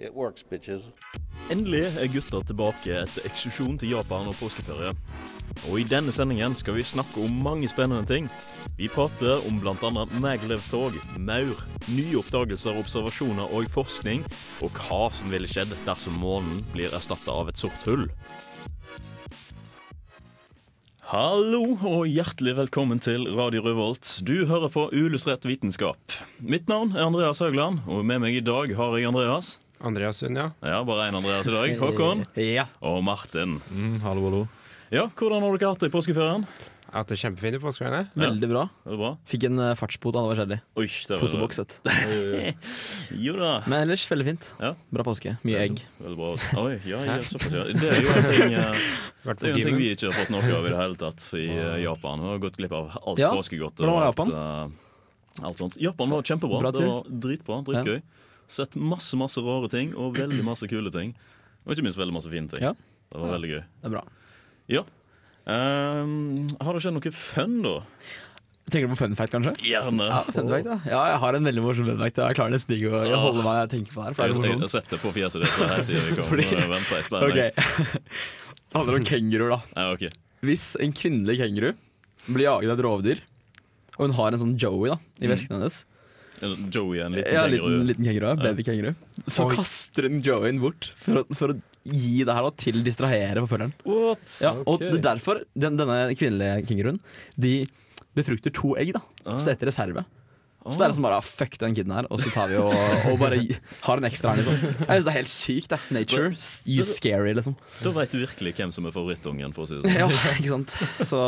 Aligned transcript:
it 0.00 0.14
works, 0.14 0.42
bitches. 0.42 0.92
Endelig 1.48 1.86
er 1.96 2.10
gutta 2.12 2.42
tilbake 2.44 2.92
etter 3.00 3.24
eksklusjon 3.24 3.78
til 3.80 3.94
Japan 3.94 4.28
og 4.28 4.36
påskeferie. 4.36 4.92
Og 5.70 5.80
i 5.80 5.86
denne 5.88 6.12
sendingen 6.12 6.52
skal 6.56 6.76
vi 6.76 6.84
snakke 6.84 7.22
om 7.24 7.38
mange 7.44 7.70
spennende 7.72 8.04
ting. 8.08 8.28
Vi 8.76 8.90
prater 8.92 9.40
om 9.48 9.56
bl.a. 9.62 10.04
maglev-tog, 10.20 10.98
maur, 11.16 11.62
nye 11.88 12.18
oppdagelser, 12.20 12.76
observasjoner 12.78 13.54
og 13.56 13.70
forskning, 13.72 14.26
og 14.60 14.76
hva 14.76 15.08
som 15.14 15.32
ville 15.32 15.48
skjedd 15.50 15.72
dersom 15.88 16.20
månen 16.20 16.60
blir 16.74 16.92
erstatta 16.92 17.32
av 17.32 17.50
et 17.50 17.60
sort 17.60 17.88
hull. 17.88 18.08
Hallo 21.08 21.62
og 21.88 22.02
hjertelig 22.04 22.52
velkommen 22.58 23.00
til 23.00 23.24
Radio 23.32 23.62
Revolt. 23.64 24.18
Du 24.28 24.44
hører 24.50 24.68
på 24.68 24.90
Uillustrert 24.92 25.48
vitenskap. 25.48 25.96
Mitt 26.44 26.68
navn 26.68 26.92
er 26.92 27.06
Andreas 27.06 27.40
Haugland, 27.40 27.80
og 27.88 28.04
med 28.04 28.20
meg 28.26 28.36
i 28.36 28.44
dag 28.44 28.76
har 28.76 28.98
jeg 28.98 29.08
Andreas. 29.08 29.54
Andreas 29.80 30.16
Sund, 30.22 30.36
ja. 30.36 30.50
Ja, 30.64 30.80
bare 30.84 31.08
én 31.08 31.14
Andreas 31.18 31.46
i 31.46 31.54
dag. 31.54 31.76
Håkon. 31.78 32.24
Ja. 32.58 32.66
Og 32.82 33.02
Martin. 33.04 33.60
hallo, 34.02 34.24
hallo. 34.30 34.42
Ja, 34.90 35.06
Hvordan 35.14 35.44
har 35.44 35.58
dere 35.58 35.70
hatt 35.70 35.82
det 35.84 35.90
i 35.90 35.94
påskeferien? 35.94 36.46
Jeg 36.88 36.94
har 36.94 37.02
hatt 37.04 37.10
det 37.12 37.18
kjempefint 37.20 37.56
i 37.58 37.60
påskeferien. 37.60 38.06
Ja. 38.16 38.20
Veldig 38.22 38.48
bra. 38.48 38.62
Er 38.88 38.96
bra? 38.96 39.10
Fikk 39.28 39.44
en 39.50 39.60
uh, 39.60 39.74
fartsbot, 39.76 40.16
kjedelig. 40.16 40.56
Oi, 40.80 40.86
det 40.88 41.10
var 41.12 41.20
Fotobokset. 41.20 41.74
Jo 43.26 43.34
da. 43.36 43.50
Men 43.68 43.84
ellers 43.84 44.06
veldig 44.08 44.26
fint. 44.30 44.48
Ja. 44.56 44.70
Bra 44.96 45.04
påske. 45.04 45.34
Mye 45.44 45.60
egg. 45.66 45.82
Veldig 46.00 46.16
bra. 46.16 46.30
Oi, 46.62 46.78
ja, 46.88 47.02
ja, 47.04 47.18
såpass, 47.28 47.52
ja. 47.58 47.66
Det 47.68 47.92
er 47.92 48.00
jo 48.00 48.14
en 48.16 48.28
ting, 48.32 48.56
uh, 48.62 48.88
det 49.28 49.36
er 49.36 49.52
jo 49.52 49.58
en 49.58 49.68
ting 49.68 49.80
vi 49.82 49.90
ikke 49.92 50.08
har 50.08 50.16
fått 50.16 50.32
noe 50.32 50.48
av 50.48 50.64
i 50.64 50.72
det 50.72 50.80
hele 50.80 51.00
tatt 51.04 51.26
i 51.36 51.46
uh, 51.52 51.74
Japan. 51.84 52.24
Vi 52.24 52.32
har 52.32 52.42
gått 52.48 52.56
glipp 52.62 52.76
av 52.80 52.96
alt 53.02 53.20
Ja, 53.20 53.34
påskegodt. 53.36 53.76
hvordan 53.84 53.98
var 54.00 54.08
Japan? 54.08 54.32
alt, 54.32 54.78
eh, 55.36 55.44
alt 55.50 55.60
sånt. 55.60 55.76
Japan 55.84 56.16
var 56.16 56.24
kjempebra. 56.32 56.62
Bra 56.64 56.72
tur. 56.72 56.80
det 56.80 56.88
var 56.94 57.20
dritbra. 57.28 57.60
Dritgøy. 57.68 58.00
Sett 58.48 58.76
masse 58.80 59.16
masse 59.20 59.42
rare 59.44 59.68
ting 59.72 59.90
og 59.94 60.16
veldig 60.16 60.42
masse 60.46 60.68
kule 60.70 60.90
ting. 60.94 61.14
Og 61.66 61.74
ikke 61.74 61.84
minst 61.84 61.98
veldig 62.00 62.14
masse 62.16 62.30
fine 62.32 62.48
ting. 62.48 62.62
Ja. 62.64 62.72
Det 63.12 63.20
var 63.20 63.34
veldig 63.36 63.50
gøy. 63.52 63.60
Det 63.82 63.88
er 63.90 63.92
bra. 63.96 64.04
Ja. 64.72 64.82
Um, 65.48 66.48
har 66.60 66.76
det 66.76 66.82
skjedd 66.84 66.96
noe 66.98 67.12
fun, 67.14 67.54
da? 67.64 67.74
Tenker 68.68 68.84
du 68.90 68.92
på 68.92 68.98
fun 69.00 69.14
fact, 69.16 69.32
kanskje? 69.32 69.54
Gjerne. 69.64 70.04
Ja, 70.10 70.18
fun 70.28 70.48
fact, 70.52 70.66
da. 70.68 70.74
ja, 70.84 70.98
jeg 71.14 71.20
har 71.22 71.36
en 71.38 71.46
veldig 71.48 71.62
morsom 71.64 71.86
fun 71.88 72.00
fact. 72.02 72.18
Jeg 72.20 72.36
klarer 72.36 72.52
nesten 72.52 72.74
ikke 72.76 72.90
å 72.92 73.00
jeg 73.08 73.20
holder 73.22 73.46
meg 73.46 73.60
jeg 73.62 73.70
tenker 73.74 73.94
på 73.94 74.02
det 74.02 74.08
her. 74.10 74.16
For 74.18 74.28
Jeg, 74.28 74.42
jeg, 74.50 74.58
jeg 74.66 74.72
setter 74.74 75.00
på 75.00 75.12
fjeset 75.16 75.44
ditt 75.44 75.62
her 75.72 75.84
siden 75.88 76.04
vi. 76.10 76.26
Fordi- 76.28 76.48
Nå 76.52 76.66
venter 76.74 76.98
jeg 76.98 77.00
i 77.00 77.08
spenning. 77.08 77.38
Det 78.68 78.76
handler 78.76 78.98
om 78.98 79.04
kenguruer, 79.08 79.54
da. 79.54 79.60
Ja, 79.80 79.86
okay. 79.96 80.10
Hvis 80.44 80.66
en 80.84 80.92
kvinnelig 80.92 81.38
kenguru 81.40 81.70
blir 82.28 82.44
jaget 82.44 82.68
av 82.68 82.76
et 82.76 82.84
rovdyr, 82.84 83.22
og 83.96 84.02
hun 84.04 84.16
har 84.20 84.36
en 84.36 84.42
sånn 84.42 84.52
Joey 84.60 84.92
da, 84.92 84.98
i 85.16 85.24
Mm. 85.24 85.32
vesken 85.32 85.56
hennes 85.56 85.78
Joey 86.40 87.00
er 87.00 87.06
en 87.08 87.16
liten 87.16 87.34
Ja, 87.34 87.44
kenguru. 87.46 87.68
liten, 87.68 87.86
liten 87.90 88.08
kenguru, 88.08 88.28
babykenguru. 88.42 88.94
Så 89.26 89.46
Oi. 89.48 89.56
kaster 89.56 90.08
hun 90.08 90.20
Joeyen 90.24 90.60
bort 90.62 90.90
for 90.96 91.22
å, 91.22 91.24
for 91.34 91.54
å 91.54 91.58
gi 91.88 92.24
det 92.28 92.34
her 92.36 92.46
da, 92.46 92.52
til 92.64 92.80
å 92.80 92.84
distrahere 92.86 93.42
forfølgeren. 93.44 93.74
What? 93.88 94.36
Ja, 94.44 94.54
og 94.68 94.84
er 94.84 95.00
derfor 95.02 95.42
den, 95.56 95.78
denne 95.80 95.98
kvinnelige 96.18 96.66
kenguruen 96.68 97.00
De 97.40 97.66
befrukter 98.18 98.54
to 98.54 98.76
egg, 98.78 98.94
da. 98.96 99.02
Ah. 99.24 99.36
Så 99.38 99.48
det 99.48 99.54
er 99.54 99.58
etter 99.58 99.70
reserve. 99.72 100.04
Så 100.68 100.76
det 100.76 100.84
er 100.84 100.90
liksom 100.90 101.06
bare 101.06 101.18
ah, 101.22 101.24
fuck 101.24 101.54
den 101.62 101.74
kiden 101.76 101.94
her, 101.94 102.06
og 102.12 102.20
så 102.20 102.30
tar 102.34 102.50
vi 102.50 102.58
og, 102.60 102.74
og 103.08 103.14
bare 103.20 103.38
har 103.86 104.00
en 104.00 104.08
ekstra 104.08 104.34
her. 104.34 104.42
Liksom. 104.42 104.74
Jeg 104.82 104.88
synes 104.90 105.06
det 105.06 105.12
er 105.12 105.16
helt 105.16 105.32
sykt. 105.32 105.70
det 105.72 105.78
Nature, 105.96 106.32
you 106.68 106.84
scary, 106.84 107.32
liksom. 107.38 107.54
Da 107.80 107.92
vet 107.94 108.12
du 108.12 108.18
virkelig 108.20 108.52
hvem 108.58 108.74
som 108.74 108.88
er 108.88 108.92
favorittungen, 108.92 109.54
for 109.56 109.64
å 109.64 109.70
si 109.70 109.78
det 109.78 109.86
sånn. 109.86 109.96
Ja, 109.96 110.34
ikke 110.34 110.52
sant. 110.52 110.76
Så 111.08 111.22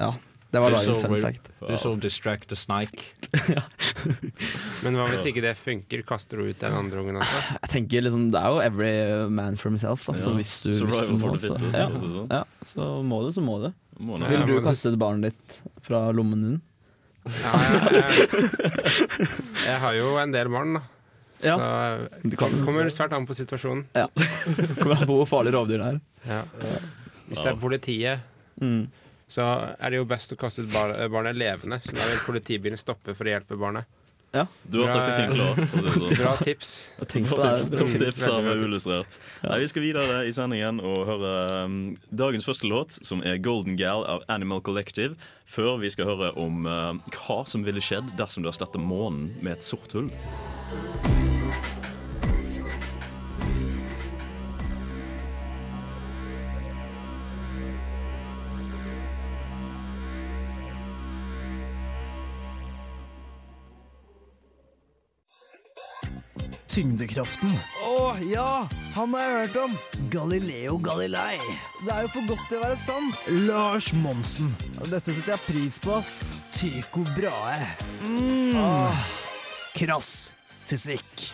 ja. 0.00 0.10
Det 0.50 0.58
var 0.60 0.70
dagens 0.74 0.98
så 1.00 1.06
fun 1.08 1.20
fact. 1.22 1.48
Du 1.62 1.76
så 1.78 1.92
distract 2.02 2.48
the 2.50 2.56
snike. 2.58 3.04
Men 4.84 4.96
hva 4.98 5.04
hvis 5.12 5.22
ikke 5.30 5.42
det 5.44 5.52
funker? 5.60 6.02
Kaster 6.08 6.40
du 6.40 6.48
ut 6.50 6.58
den 6.62 6.74
andre 6.74 7.02
ungen 7.04 7.20
også? 7.22 7.42
Jeg 7.60 7.70
tenker 7.74 8.02
liksom, 8.06 8.24
Det 8.34 8.40
er 8.40 8.48
jo 8.56 8.62
every 8.64 8.94
man 9.30 9.56
for 9.60 9.70
himself. 9.70 10.06
Da. 10.08 10.16
Så 10.18 10.30
Ja. 10.32 10.36
hvis 10.40 10.54
du, 10.64 10.70
hvis 10.72 10.80
du 10.80 10.86
må, 10.86 10.90
så, 10.90 11.04
ja, 11.06 11.18
for 11.20 11.36
å 11.36 11.38
si 11.38 11.52
det 11.52 12.16
sånn. 12.16 12.30
ja, 12.34 12.42
så 12.72 12.88
må 13.06 13.20
du, 13.26 13.30
så 13.36 13.44
må 13.46 13.58
du. 13.62 13.68
Må 14.00 14.18
Vil 14.18 14.28
du 14.40 14.46
men 14.46 14.56
det- 14.56 14.64
kaste 14.64 14.96
barnet 14.98 15.30
ditt 15.30 15.60
fra 15.86 16.10
lommen 16.16 16.42
din? 16.46 16.60
Ja, 17.44 17.52
jeg, 17.60 18.00
jeg, 18.00 19.28
jeg 19.66 19.78
har 19.82 19.92
jo 19.98 20.14
en 20.18 20.32
del 20.32 20.48
barn, 20.48 20.74
da. 20.78 20.82
Ja. 21.44 21.56
Så 21.56 22.28
det 22.28 22.38
kommer 22.40 22.88
svært 22.92 23.12
an 23.16 23.26
på 23.28 23.36
situasjonen. 23.36 23.84
Ja. 23.96 24.06
Kommer 24.80 24.96
an 24.98 25.06
på 25.08 25.14
hvor 25.20 25.28
farlig 25.28 25.52
rovdyr 25.54 25.78
det 25.80 25.86
er. 25.94 26.00
Ja. 26.26 26.40
Hvis 27.30 27.44
det 27.44 27.52
er 27.54 27.60
politiet, 27.60 28.26
Mm. 28.60 28.90
Så 29.30 29.46
er 29.78 29.92
det 29.92 30.00
jo 30.00 30.08
best 30.10 30.34
å 30.34 30.38
kaste 30.38 30.64
ut 30.66 30.72
bar 30.74 30.96
barnet 31.12 31.38
levende. 31.38 31.78
Så 31.84 31.94
da 31.94 32.08
vil 32.10 32.22
politibilen 32.26 32.80
stoppe 32.80 33.14
for 33.14 33.28
å 33.28 33.34
hjelpe 33.36 33.58
barnet. 33.60 33.86
Ja. 34.32 34.46
Du 34.62 34.78
har 34.84 34.92
tatt 34.94 35.08
det 35.10 35.88
sånn. 35.90 36.12
Bra 36.14 36.34
tips. 36.38 36.74
Bra 37.00 37.06
tips, 37.10 38.20
av. 38.30 38.46
Illustrert. 38.52 39.18
Nei, 39.42 39.58
vi 39.64 39.70
skal 39.72 39.82
videre 39.82 40.20
i 40.28 40.34
sendingen 40.34 40.78
og 40.86 41.02
høre 41.08 41.32
um, 41.66 41.78
dagens 42.14 42.46
første 42.46 42.70
låt, 42.70 43.00
som 43.02 43.24
er 43.26 43.42
'Golden 43.42 43.78
Gal' 43.80 44.06
av 44.06 44.22
Animal 44.30 44.62
Collective, 44.62 45.18
før 45.50 45.80
vi 45.82 45.90
skal 45.90 46.12
høre 46.12 46.30
om 46.38 46.62
uh, 46.70 46.94
hva 47.16 47.42
som 47.42 47.66
ville 47.66 47.82
skjedd 47.82 48.14
dersom 48.20 48.46
du 48.46 48.52
erstatter 48.52 48.82
månen 48.82 49.32
med 49.42 49.58
et 49.58 49.66
sort 49.66 49.98
hull. 49.98 50.12
Tyngdekraften. 66.70 67.50
Å 67.82 68.14
ja! 68.22 68.68
Han 68.94 69.14
har 69.14 69.24
jeg 69.26 69.36
hørt 69.38 69.58
om. 69.64 69.76
Galileo 70.12 70.78
Galilei. 70.82 71.38
Det 71.82 71.94
er 71.94 72.06
jo 72.06 72.12
for 72.14 72.32
godt 72.32 72.44
til 72.50 72.60
å 72.60 72.64
være 72.64 72.78
sant. 72.78 73.30
Lars 73.48 73.92
Monsen. 74.04 74.52
Dette 74.86 75.14
setter 75.14 75.34
jeg 75.36 75.46
pris 75.48 75.78
på, 75.82 75.98
ass. 75.98 76.16
Tycho 76.54 77.06
Brahe. 77.16 77.72
Mm. 78.02 78.58
Ah, 78.60 79.06
krass 79.74 80.30
fysikk. 80.70 81.30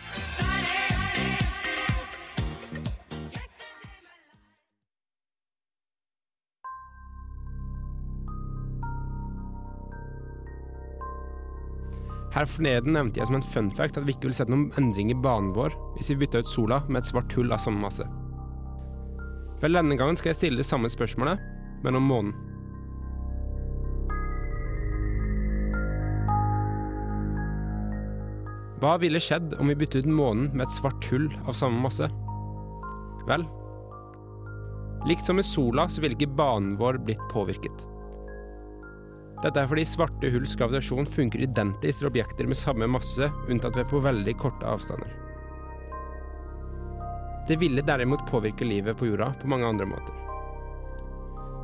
Her 12.37 12.45
forneden 12.45 12.93
nevnte 12.93 13.17
jeg 13.17 13.25
som 13.31 13.39
en 13.39 13.45
fun 13.49 13.69
fact 13.73 13.95
at 13.97 14.03
vi 14.05 14.13
ikke 14.13 14.27
ville 14.27 14.37
sett 14.37 14.51
noen 14.51 14.67
endring 14.77 15.09
i 15.09 15.17
banen 15.17 15.55
vår 15.55 15.73
hvis 15.95 16.11
vi 16.11 16.19
bytta 16.21 16.43
ut 16.43 16.51
sola 16.51 16.83
med 16.85 16.99
et 16.99 17.09
svart 17.09 17.33
hull 17.33 17.49
av 17.49 17.63
samme 17.63 17.81
masse. 17.81 18.05
Vel, 19.63 19.73
denne 19.73 19.97
gangen 19.97 20.19
skal 20.19 20.35
jeg 20.35 20.37
stille 20.37 20.61
det 20.61 20.67
samme 20.67 20.91
spørsmålet, 20.93 21.41
men 21.81 21.97
om 21.97 22.05
månen. 22.05 22.35
Hva 28.77 28.93
ville 29.01 29.17
skjedd 29.17 29.57
om 29.57 29.73
vi 29.73 29.79
byttet 29.81 30.05
ut 30.05 30.13
månen 30.13 30.51
med 30.53 30.67
et 30.67 30.77
svart 30.77 31.09
hull 31.09 31.31
av 31.49 31.57
samme 31.57 31.81
masse? 31.81 32.05
Vel, 33.25 33.49
likt 35.09 35.25
som 35.25 35.41
med 35.41 35.49
sola 35.49 35.89
så 35.89 36.05
ville 36.05 36.13
ikke 36.13 36.37
banen 36.37 36.77
vår 36.77 37.01
blitt 37.01 37.29
påvirket. 37.33 37.87
Dette 39.43 39.61
er 39.61 39.69
fordi 39.69 39.83
svarte 39.85 40.29
hulls 40.33 40.55
gravitasjon 40.57 41.05
funker 41.13 41.43
identisk 41.45 42.01
til 42.01 42.09
objekter 42.09 42.47
med 42.49 42.57
samme 42.57 42.87
masse, 42.89 43.29
unntatt 43.45 43.77
ved 43.77 43.89
på 43.91 44.01
veldig 44.01 44.33
korte 44.41 44.65
avstander. 44.65 45.11
Det 47.47 47.59
ville 47.61 47.85
derimot 47.85 48.25
påvirke 48.27 48.65
livet 48.65 48.97
på 48.97 49.07
jorda 49.11 49.29
på 49.41 49.49
mange 49.51 49.67
andre 49.69 49.85
måter. 49.87 50.15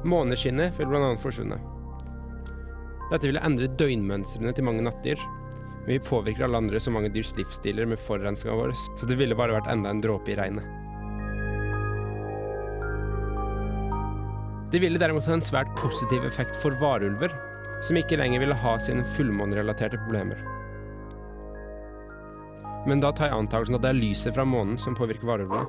Måneskinnet 0.07 0.77
ville 0.77 0.91
bl.a. 0.91 1.15
forsvunnet. 1.19 1.65
Dette 3.09 3.27
ville 3.27 3.41
endre 3.43 3.71
døgnmønstrene 3.79 4.53
til 4.55 4.67
mange 4.67 4.85
nattdyr, 4.85 5.19
men 5.83 5.95
vi 5.95 6.03
påvirker 6.05 6.45
alle 6.45 6.61
andre 6.61 6.79
så 6.79 6.93
mange 6.93 7.11
dyrs 7.11 7.33
livsstiler 7.35 7.89
med 7.89 7.99
forurensninga 8.05 8.55
vår, 8.55 8.71
så 8.77 9.09
det 9.09 9.17
ville 9.19 9.35
bare 9.35 9.57
vært 9.57 9.67
enda 9.73 9.91
en 9.91 10.03
dråpe 10.03 10.31
i 10.31 10.37
regnet. 10.39 10.63
Det 14.73 14.79
ville 14.81 15.01
derimot 15.01 15.27
ha 15.29 15.35
en 15.35 15.45
svært 15.45 15.73
positiv 15.77 16.23
effekt 16.25 16.55
for 16.61 16.73
varulver, 16.81 17.33
som 17.83 17.99
ikke 17.99 18.17
lenger 18.19 18.43
ville 18.43 18.57
ha 18.57 18.73
sine 18.79 19.03
fullmånerelaterte 19.15 19.99
problemer. 20.05 20.39
Men 22.87 22.99
da 23.03 23.13
tar 23.15 23.29
jeg 23.29 23.39
antakelsen 23.43 23.77
at 23.77 23.83
det 23.85 23.93
er 23.93 23.99
lyset 23.99 24.35
fra 24.35 24.45
månen 24.47 24.79
som 24.79 24.95
påvirker 24.95 25.27
varulvene. 25.27 25.67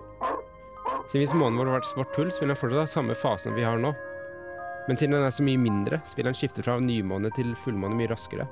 Så 1.10 1.20
hvis 1.20 1.34
månen 1.36 1.58
vår 1.60 1.70
var 1.74 1.86
svart 1.86 2.16
hull, 2.18 2.30
så 2.32 2.42
vil 2.42 2.50
den 2.54 2.58
fortsatt 2.58 2.86
ha 2.86 2.90
samme 2.90 3.16
fasen 3.18 3.54
vi 3.54 3.66
har 3.66 3.78
nå. 3.78 3.92
Men 4.88 4.98
siden 4.98 5.16
den 5.16 5.26
er 5.26 5.34
så 5.34 5.44
mye 5.44 5.60
mindre, 5.60 6.00
så 6.04 6.18
vil 6.18 6.28
den 6.28 6.36
skifte 6.36 6.64
fra 6.64 6.78
nymåne 6.80 7.30
til 7.36 7.54
fullmåne 7.60 7.96
mye 7.98 8.10
raskere. 8.10 8.48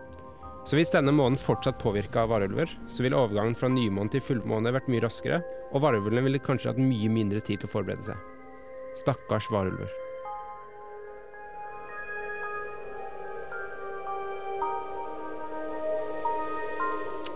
Så 0.68 0.78
hvis 0.78 0.92
denne 0.94 1.14
månen 1.14 1.40
fortsatt 1.40 1.80
påvirka 1.82 2.22
varulver, 2.30 2.70
så 2.92 3.02
ville 3.02 3.18
overgangen 3.18 3.56
fra 3.58 3.70
nymåne 3.72 4.14
til 4.14 4.22
fullmåne 4.22 4.72
vært 4.76 4.90
mye 4.92 5.02
raskere, 5.02 5.42
og 5.72 5.82
varulvene 5.82 6.22
ville 6.22 6.42
kanskje 6.42 6.70
hatt 6.70 6.80
mye 6.80 7.10
mindre 7.10 7.42
tid 7.42 7.62
til 7.62 7.70
å 7.70 7.74
forberede 7.74 8.12
seg. 8.12 8.30
Stakkars 9.02 9.50
varulver. 9.50 10.01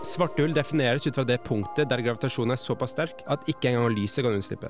Svarte 0.07 0.39
hull 0.39 0.53
defineres 0.55 1.03
ut 1.03 1.17
fra 1.17 1.25
det 1.27 1.41
punktet 1.43 1.89
der 1.91 1.99
gravitasjonen 1.99 2.55
er 2.55 2.59
såpass 2.61 2.93
sterk 2.95 3.25
at 3.27 3.43
ikke 3.51 3.73
engang 3.73 3.91
lyset 3.91 4.23
kan 4.23 4.37
unnslippe. 4.37 4.69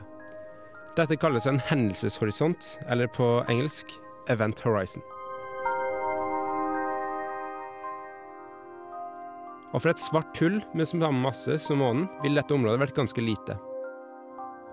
Dette 0.97 1.17
kalles 1.21 1.45
en 1.45 1.59
hendelseshorisont, 1.61 2.79
eller 2.89 3.05
på 3.13 3.25
engelsk 3.45 3.91
event 4.33 4.57
horizon. 4.65 5.03
Og 9.75 9.83
for 9.83 9.91
et 9.91 10.01
svart 10.01 10.39
hull 10.41 10.57
med 10.73 10.89
samme 10.89 11.11
masse 11.21 11.59
som 11.61 11.83
månen, 11.83 12.07
ville 12.23 12.41
dette 12.41 12.55
området 12.55 12.81
vært 12.87 12.97
ganske 12.97 13.21
lite. 13.21 13.59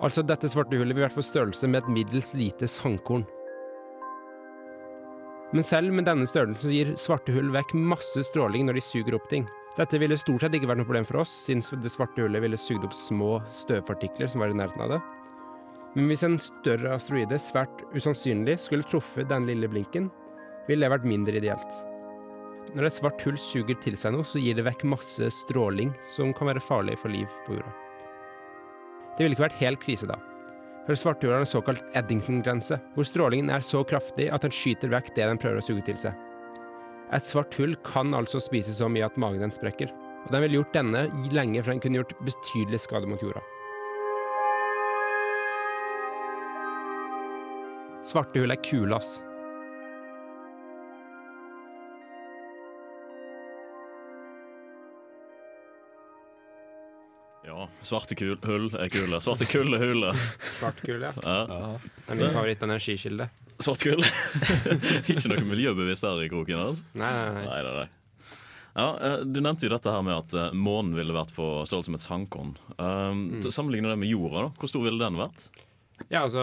Altså 0.00 0.24
dette 0.24 0.48
svarte 0.48 0.78
hullet 0.80 0.96
ville 0.96 1.04
vært 1.04 1.18
på 1.18 1.26
størrelse 1.26 1.68
med 1.68 1.82
et 1.82 1.90
middels 1.98 2.32
lite 2.38 2.70
sandkorn. 2.70 3.26
Men 5.52 5.66
selv 5.66 5.92
med 5.92 6.08
denne 6.08 6.24
størrelsen 6.26 6.72
gir 6.72 6.94
svarte 6.96 7.36
hull 7.36 7.52
vekk 7.52 7.76
masse 7.76 8.24
stråling 8.30 8.64
når 8.64 8.80
de 8.80 8.86
suger 8.88 9.18
opp 9.18 9.28
ting. 9.28 9.44
Dette 9.74 9.98
ville 9.98 10.18
stort 10.18 10.44
sett 10.44 10.54
ikke 10.54 10.68
vært 10.70 10.78
noe 10.82 10.86
problem 10.86 11.06
for 11.08 11.24
oss, 11.24 11.32
siden 11.48 11.82
det 11.82 11.90
svarte 11.90 12.22
hullet 12.22 12.42
ville 12.44 12.58
sugd 12.60 12.84
opp 12.86 12.94
små 12.94 13.40
støvpartikler 13.64 14.30
som 14.30 14.44
var 14.44 14.52
i 14.52 14.58
nærheten 14.58 14.84
av 14.84 14.92
det. 14.94 15.00
Men 15.94 16.10
hvis 16.10 16.22
en 16.26 16.36
større 16.42 16.92
asteroide, 16.94 17.38
svært 17.42 17.82
usannsynlig, 17.94 18.56
skulle 18.62 18.86
truffet 18.86 19.28
den 19.30 19.48
lille 19.50 19.70
blinken, 19.70 20.08
ville 20.68 20.86
det 20.86 20.92
vært 20.94 21.06
mindre 21.06 21.38
ideelt. 21.38 21.80
Når 22.74 22.88
et 22.88 22.96
svart 22.96 23.22
hull 23.26 23.38
suger 23.38 23.78
til 23.82 23.98
seg 23.98 24.14
noe, 24.14 24.26
så 24.26 24.42
gir 24.42 24.56
det 24.58 24.64
vekk 24.66 24.86
masse 24.94 25.30
stråling 25.42 25.92
som 26.14 26.32
kan 26.34 26.50
være 26.50 26.62
farlig 26.62 26.96
for 27.02 27.14
liv 27.14 27.26
på 27.46 27.58
jorda. 27.58 27.74
Det 29.14 29.22
ville 29.22 29.36
ikke 29.36 29.46
vært 29.46 29.60
helt 29.60 29.82
krise 29.82 30.10
da. 30.10 30.18
For 30.84 30.98
svarte 30.98 31.26
hull 31.26 31.34
har 31.36 31.44
en 31.44 31.48
såkalt 31.48 31.82
Eddington-grense, 31.98 32.78
hvor 32.94 33.06
strålingen 33.06 33.50
er 33.54 33.62
så 33.64 33.82
kraftig 33.86 34.30
at 34.34 34.46
den 34.46 34.54
skyter 34.54 34.90
vekk 34.94 35.14
det 35.14 35.28
den 35.30 35.42
prøver 35.42 35.62
å 35.62 35.66
suge 35.66 35.86
til 35.86 35.98
seg. 35.98 36.23
Et 37.12 37.28
svart 37.28 37.54
hull 37.58 37.76
kan 37.84 38.14
altså 38.16 38.40
spise 38.42 38.72
så 38.74 38.88
mye 38.90 39.04
at 39.06 39.18
magen 39.20 39.44
den 39.44 39.52
sprekker, 39.54 39.92
og 40.24 40.32
den 40.32 40.42
ville 40.46 40.60
gjort 40.60 40.72
denne 40.74 41.04
lenge 41.34 41.62
for 41.62 41.74
den 41.74 41.82
kunne 41.84 42.00
gjort 42.00 42.16
betydelig 42.24 42.80
skade 42.86 43.06
mot 43.10 43.22
jorda. 43.22 43.42
Svarte 48.04 48.40
hull 48.40 48.52
er 48.52 48.60
kule, 48.60 48.96
ass. 48.96 49.22
Ja, 57.44 57.68
svarte 57.84 58.16
kul, 58.16 58.36
hull 58.44 58.70
er 58.80 58.88
kule. 58.92 59.20
Svarte 59.24 59.48
kull 59.48 59.76
er 59.76 59.82
hule. 59.84 60.12
Svart 60.56 60.80
kull, 60.84 61.02
ja. 61.04 61.12
Ja. 61.20 61.72
Det 62.06 62.14
er 62.14 62.20
min 62.20 62.32
favorittenergikilde. 62.32 63.28
Svart 63.62 63.84
gull? 63.86 64.02
Ikke 65.10 65.28
noe 65.30 65.44
miljøbevisst 65.46 66.02
her 66.06 66.18
i 66.24 66.28
kroken 66.32 66.58
hans? 66.58 66.80
Nei, 66.98 67.10
nei, 67.14 67.28
nei. 67.36 67.44
Nei, 67.46 67.60
nei, 67.62 67.74
nei. 67.82 67.88
Ja, 68.74 68.86
eh, 69.06 69.20
Du 69.30 69.38
nevnte 69.44 69.68
jo 69.68 69.70
dette 69.70 69.92
her 69.94 70.02
med 70.02 70.16
at 70.16 70.34
eh, 70.34 70.50
månen 70.58 70.96
ville 70.98 71.14
vært 71.14 71.30
på 71.36 71.46
størrelse 71.68 71.90
med 71.94 72.00
et 72.02 72.06
sandkorn. 72.08 72.56
Um, 72.78 73.20
Mm. 73.36 73.40
Sammenligne 73.46 73.92
det 73.92 73.98
med 74.02 74.10
jorda, 74.10 74.38
da. 74.48 74.52
Hvor 74.58 74.68
stor 74.72 74.82
ville 74.88 74.98
den 74.98 75.14
vært? 75.20 75.38
Ja, 76.10 76.24
altså 76.24 76.42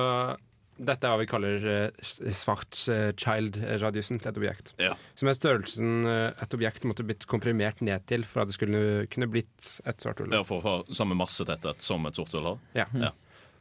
Dette 0.82 1.06
er 1.06 1.12
hva 1.12 1.20
vi 1.20 1.28
kaller 1.30 1.66
uh, 1.68 1.90
Schwarzschild-radiusen 2.02 4.18
til 4.22 4.30
et 4.32 4.38
objekt. 4.40 4.72
Ja. 4.82 4.94
Som 5.20 5.30
er 5.30 5.36
størrelsen 5.38 6.06
eh, 6.10 6.32
et 6.42 6.56
objekt 6.58 6.86
måtte 6.90 7.06
blitt 7.06 7.28
komprimert 7.30 7.82
ned 7.86 8.06
til 8.10 8.24
for 8.28 8.42
at 8.44 8.50
det 8.52 8.56
skulle 8.58 8.82
kunne 9.12 9.28
blitt 9.32 9.76
et 9.86 10.02
svart 10.02 10.20
hull. 10.24 10.32
Ja, 10.34 10.42
For 10.48 10.62
å 10.62 10.66
ha 10.80 10.96
samme 10.98 11.18
massetetthet 11.20 11.84
som 11.86 12.06
et 12.10 12.18
sort 12.18 12.34
hull 12.38 12.48
har? 12.54 12.60
Ja. 12.78 12.88
Ja. 12.98 13.12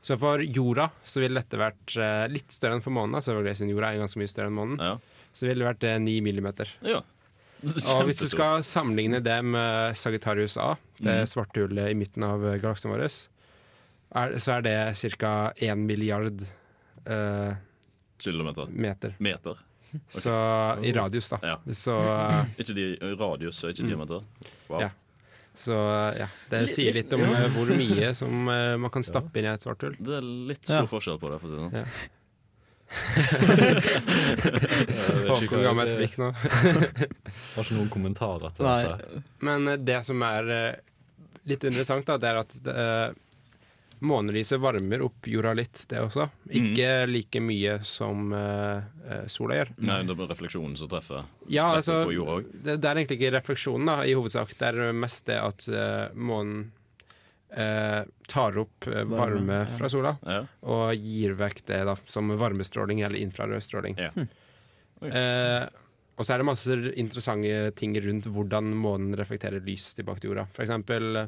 Så 0.02 0.16
for 0.18 0.40
jorda 0.40 0.88
så 1.04 1.20
ville 1.20 1.40
dette 1.42 1.58
vært 1.60 1.96
eh, 2.00 2.26
litt 2.32 2.50
større 2.52 2.78
enn 2.78 2.82
for 2.84 2.90
månen. 2.96 3.20
selvfølgelig 3.20 3.56
siden 3.58 3.72
jorda 3.74 3.90
er 3.92 3.98
ganske 4.00 4.18
mye 4.22 4.30
større 4.32 4.48
enn 4.48 4.56
månen. 4.56 4.78
Ja. 4.80 4.94
Så 5.36 5.46
ville 5.46 5.60
det 5.64 5.68
vært 5.68 5.84
eh, 5.90 5.98
ni 6.00 6.20
millimeter. 6.24 6.68
ja. 6.82 7.02
Og 7.92 8.06
hvis 8.08 8.22
du 8.22 8.28
skal 8.32 8.62
sammenligne 8.64 9.18
det 9.20 9.34
med 9.44 9.92
Sagittarius 10.00 10.54
A, 10.56 10.78
det 10.96 11.12
Mhm. 11.12 11.26
svarte 11.28 11.60
hullet 11.60 11.90
i 11.90 11.94
midten 11.94 12.24
av 12.24 12.40
eh, 12.48 12.56
galaksen 12.62 12.88
vår, 12.90 13.02
er, 13.04 14.38
så 14.40 14.54
er 14.56 14.62
det 14.64 15.16
ca. 15.20 15.52
1 15.60 15.76
milliard 15.84 16.40
eh, 17.04 17.52
Kilometer. 18.18 18.66
meter. 18.72 19.14
Meter. 19.18 19.58
Så 20.08 20.32
i 20.84 20.92
radius, 20.96 21.28
da. 21.30 21.38
Ja. 21.42 21.58
Så, 21.74 21.98
Ikke 22.60 22.74
de 22.74 22.96
radius, 23.20 23.60
ikke 23.68 23.82
Mm. 23.84 23.88
diameter. 23.92 24.24
Wow. 24.68 24.80
Ja. 24.80 24.90
Så 25.58 25.74
eh, 25.76 26.18
ja. 26.22 26.28
Det 26.50 26.58
sier 26.74 26.92
litt 26.94 27.12
om 27.16 27.20
ja. 27.24 27.48
hvor 27.54 27.66
mye 27.76 28.08
som 28.16 28.48
eh, 28.52 28.76
man 28.80 28.90
kan 28.94 29.04
stappe 29.06 29.38
inn 29.40 29.46
i 29.48 29.52
et 29.52 29.62
svart 29.64 29.82
hull. 29.86 29.96
Det 29.98 30.14
er 30.20 30.24
litt 30.52 30.64
stor 30.64 30.76
Ja. 30.84 30.88
forskjell 30.90 31.18
på 31.20 31.26
det. 31.32 31.38
for 31.42 31.46
å 31.46 31.48
si 31.50 31.54
det 31.56 31.62
sånn. 31.66 31.76
Ja. 31.80 31.84
Håkon 35.30 35.62
ga 35.62 35.70
meg 35.76 35.84
et 35.92 35.98
blikk 36.00 36.16
nå. 36.20 36.28
Har 37.54 37.62
ikke 37.62 37.76
noen 37.76 37.90
kommentarer 37.92 38.50
til 38.56 38.64
Nei. 38.66 38.82
dette. 38.88 39.06
Men 39.46 39.58
eh, 39.70 39.78
det 39.90 40.00
som 40.08 40.18
er 40.26 40.42
eh, 40.56 40.74
litt 41.50 41.62
interessant, 41.68 42.04
da, 42.08 42.14
det 42.20 42.28
er 42.32 42.38
at 42.42 42.52
eh, 42.74 43.08
månelyset 44.00 44.60
varmer 44.62 45.02
opp 45.04 45.26
jorda 45.28 45.52
litt, 45.58 45.82
det 45.90 46.00
også. 46.00 46.26
Ikke 46.56 46.88
like 47.10 47.40
mye 47.44 47.78
som 47.86 48.32
eh, 48.36 48.82
eh, 49.10 49.24
sola 49.30 49.58
gjør. 49.60 49.72
Nei, 49.88 50.00
det 50.08 50.16
er 50.16 50.30
refleksjonen 50.32 50.76
som 50.80 50.90
treffer 50.92 51.24
Ja, 51.52 51.68
altså, 51.76 52.02
på 52.08 52.14
jorda 52.16 52.38
òg. 52.40 52.50
det, 52.52 52.76
det 52.80 52.90
er 52.90 53.00
egentlig 53.02 53.20
ikke 53.20 53.32
refleksjonen, 53.38 53.90
da, 53.92 53.96
i 54.08 54.16
hovedsak. 54.18 54.54
Det 54.60 54.70
er 54.72 54.92
mest 54.96 55.26
det 55.28 55.38
at 55.40 55.66
uh, 55.72 56.14
månen 56.16 56.70
uh, 57.56 58.02
tar 58.30 58.58
opp 58.62 58.86
varme, 58.88 59.16
Varme, 59.18 59.60
ja. 59.64 59.70
fra 59.78 59.90
sola 59.92 60.16
Ja. 60.26 60.42
og 60.62 60.94
gir 60.96 61.34
vekk 61.40 61.64
det 61.70 61.82
da 61.90 61.96
som 62.06 62.30
varmestråling 62.40 63.02
eller 63.04 63.20
infrarød 63.20 63.62
stråling. 63.66 63.98
Ja. 63.98 64.12
Eh, 65.00 65.64
og 66.20 66.26
så 66.26 66.34
er 66.34 66.42
det 66.42 66.44
masse 66.50 66.74
interessante 67.00 67.70
ting 67.78 67.94
rundt 68.04 68.26
hvordan 68.28 68.74
månen 68.76 69.14
reflekterer 69.16 69.62
lys 69.64 69.94
tilbake 69.96 70.20
til 70.20 70.34
jorda. 70.34 70.44
For 70.52 70.66
eksempel, 70.66 71.22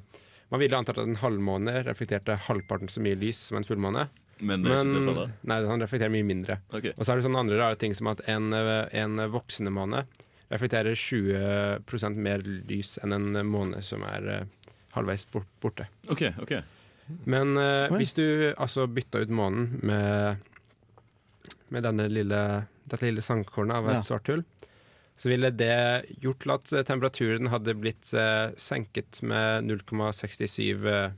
man 0.53 0.61
ville 0.61 0.77
antatt 0.77 0.99
at 1.01 1.09
en 1.09 1.17
halvmåne 1.23 1.79
reflekterte 1.87 2.37
halvparten 2.47 2.91
så 2.93 3.01
mye 3.05 3.17
lys 3.17 3.39
som 3.49 3.57
en 3.57 3.65
fullmåne. 3.65 4.09
Men 4.43 4.65
det 4.67 4.75
Men 4.75 5.31
nei, 5.49 5.59
han 5.65 5.81
reflekterer 5.81 6.13
mye 6.13 6.27
mindre. 6.27 6.59
Okay. 6.75 6.93
Og 6.99 7.07
så 7.07 7.13
er 7.15 7.21
det 7.21 7.25
sånne 7.25 7.41
andre 7.41 7.61
rare 7.61 7.79
ting 7.81 7.95
som 7.97 8.11
at 8.11 8.21
en, 8.29 8.53
en 8.53 9.23
voksende 9.33 9.73
måne 9.73 10.03
reflekterer 10.53 10.99
20% 10.99 12.19
mer 12.21 12.43
lys 12.69 12.99
enn 13.01 13.15
en 13.17 13.49
måne 13.49 13.81
som 13.87 14.05
er 14.05 14.29
eh, 14.29 14.73
halvveis 14.97 15.25
bort, 15.33 15.49
borte. 15.63 15.87
Okay, 16.13 16.29
okay. 16.43 16.61
Men 17.25 17.57
uh, 17.57 17.89
hvis 17.97 18.13
du 18.17 18.53
altså 18.53 18.87
bytta 18.91 19.23
ut 19.25 19.33
månen 19.33 19.79
med, 19.83 20.37
med 21.73 21.87
denne 21.87 22.07
lille, 22.13 22.43
dette 22.85 23.09
lille 23.09 23.25
sandkornet 23.25 23.81
av 23.81 23.89
et 23.89 23.99
Ja. 24.01 24.05
svart 24.13 24.29
hull, 24.29 24.45
så 25.23 25.29
ville 25.29 25.53
det 25.55 26.05
gjort 26.19 26.41
til 26.43 26.51
at 26.51 26.73
eh, 26.75 26.83
temperaturen 26.83 27.47
hadde 27.53 27.77
blitt 27.79 28.09
eh, 28.19 28.49
senket 28.59 29.21
med 29.23 29.69
0,67 29.71 30.89
eh, 30.91 31.13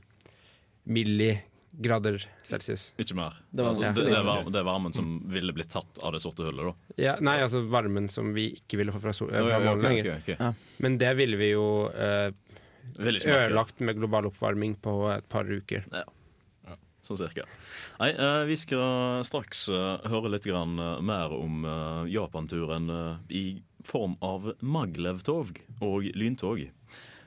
milligrader 0.85 2.19
celsius. 2.45 2.91
Ikke 3.01 3.17
mer. 3.17 3.39
Det 3.49 3.65
var 3.65 3.71
altså, 3.73 3.87
ja. 3.87 3.95
det, 3.95 4.03
det, 4.03 4.11
er 4.11 4.19
lite. 4.19 4.27
var, 4.29 4.51
det 4.53 4.61
er 4.61 4.69
varmen 4.69 4.93
som 4.93 5.09
ville 5.33 5.57
blitt 5.57 5.73
tatt 5.73 5.97
av 6.05 6.13
det 6.13 6.21
sorte 6.21 6.45
hullet, 6.45 6.69
da. 6.69 6.93
Ja, 7.01 7.17
nei, 7.17 7.39
altså 7.47 7.63
varmen 7.65 8.05
som 8.13 8.29
vi 8.37 8.51
ikke 8.59 8.83
ville 8.83 8.93
få 8.93 9.01
fra, 9.07 9.17
sol, 9.23 9.33
fra 9.33 9.57
månen 9.65 9.81
ok, 9.81 9.89
lenger. 9.89 10.13
Okay, 10.19 10.37
okay. 10.37 10.37
Ja. 10.37 10.77
Men 10.85 11.01
det 11.01 11.13
ville 11.17 11.41
vi 11.41 11.49
jo 11.55 11.67
eh, 11.89 12.29
ødelagt 13.01 13.81
med 13.81 13.97
global 13.97 14.29
oppvarming 14.29 14.77
på 14.85 14.99
et 15.17 15.33
par 15.33 15.49
uker. 15.49 15.89
Ja. 15.89 16.05
Sånn 17.05 17.25
cirka. 17.25 17.49
Nei, 17.97 18.13
eh, 18.13 18.41
vi 18.53 18.55
skal 18.61 19.25
straks 19.25 19.65
eh, 19.73 20.09
høre 20.13 20.37
litt 20.37 20.45
grann, 20.45 20.77
eh, 20.77 20.99
mer 21.05 21.33
om 21.33 21.65
eh, 21.65 22.11
Japanturen 22.13 22.89
eh, 22.89 23.15
i 23.33 23.47
form 23.87 24.17
av 24.21 24.53
Maglev-tog 24.59 25.61
og 25.81 26.09
lyntog. 26.17 26.67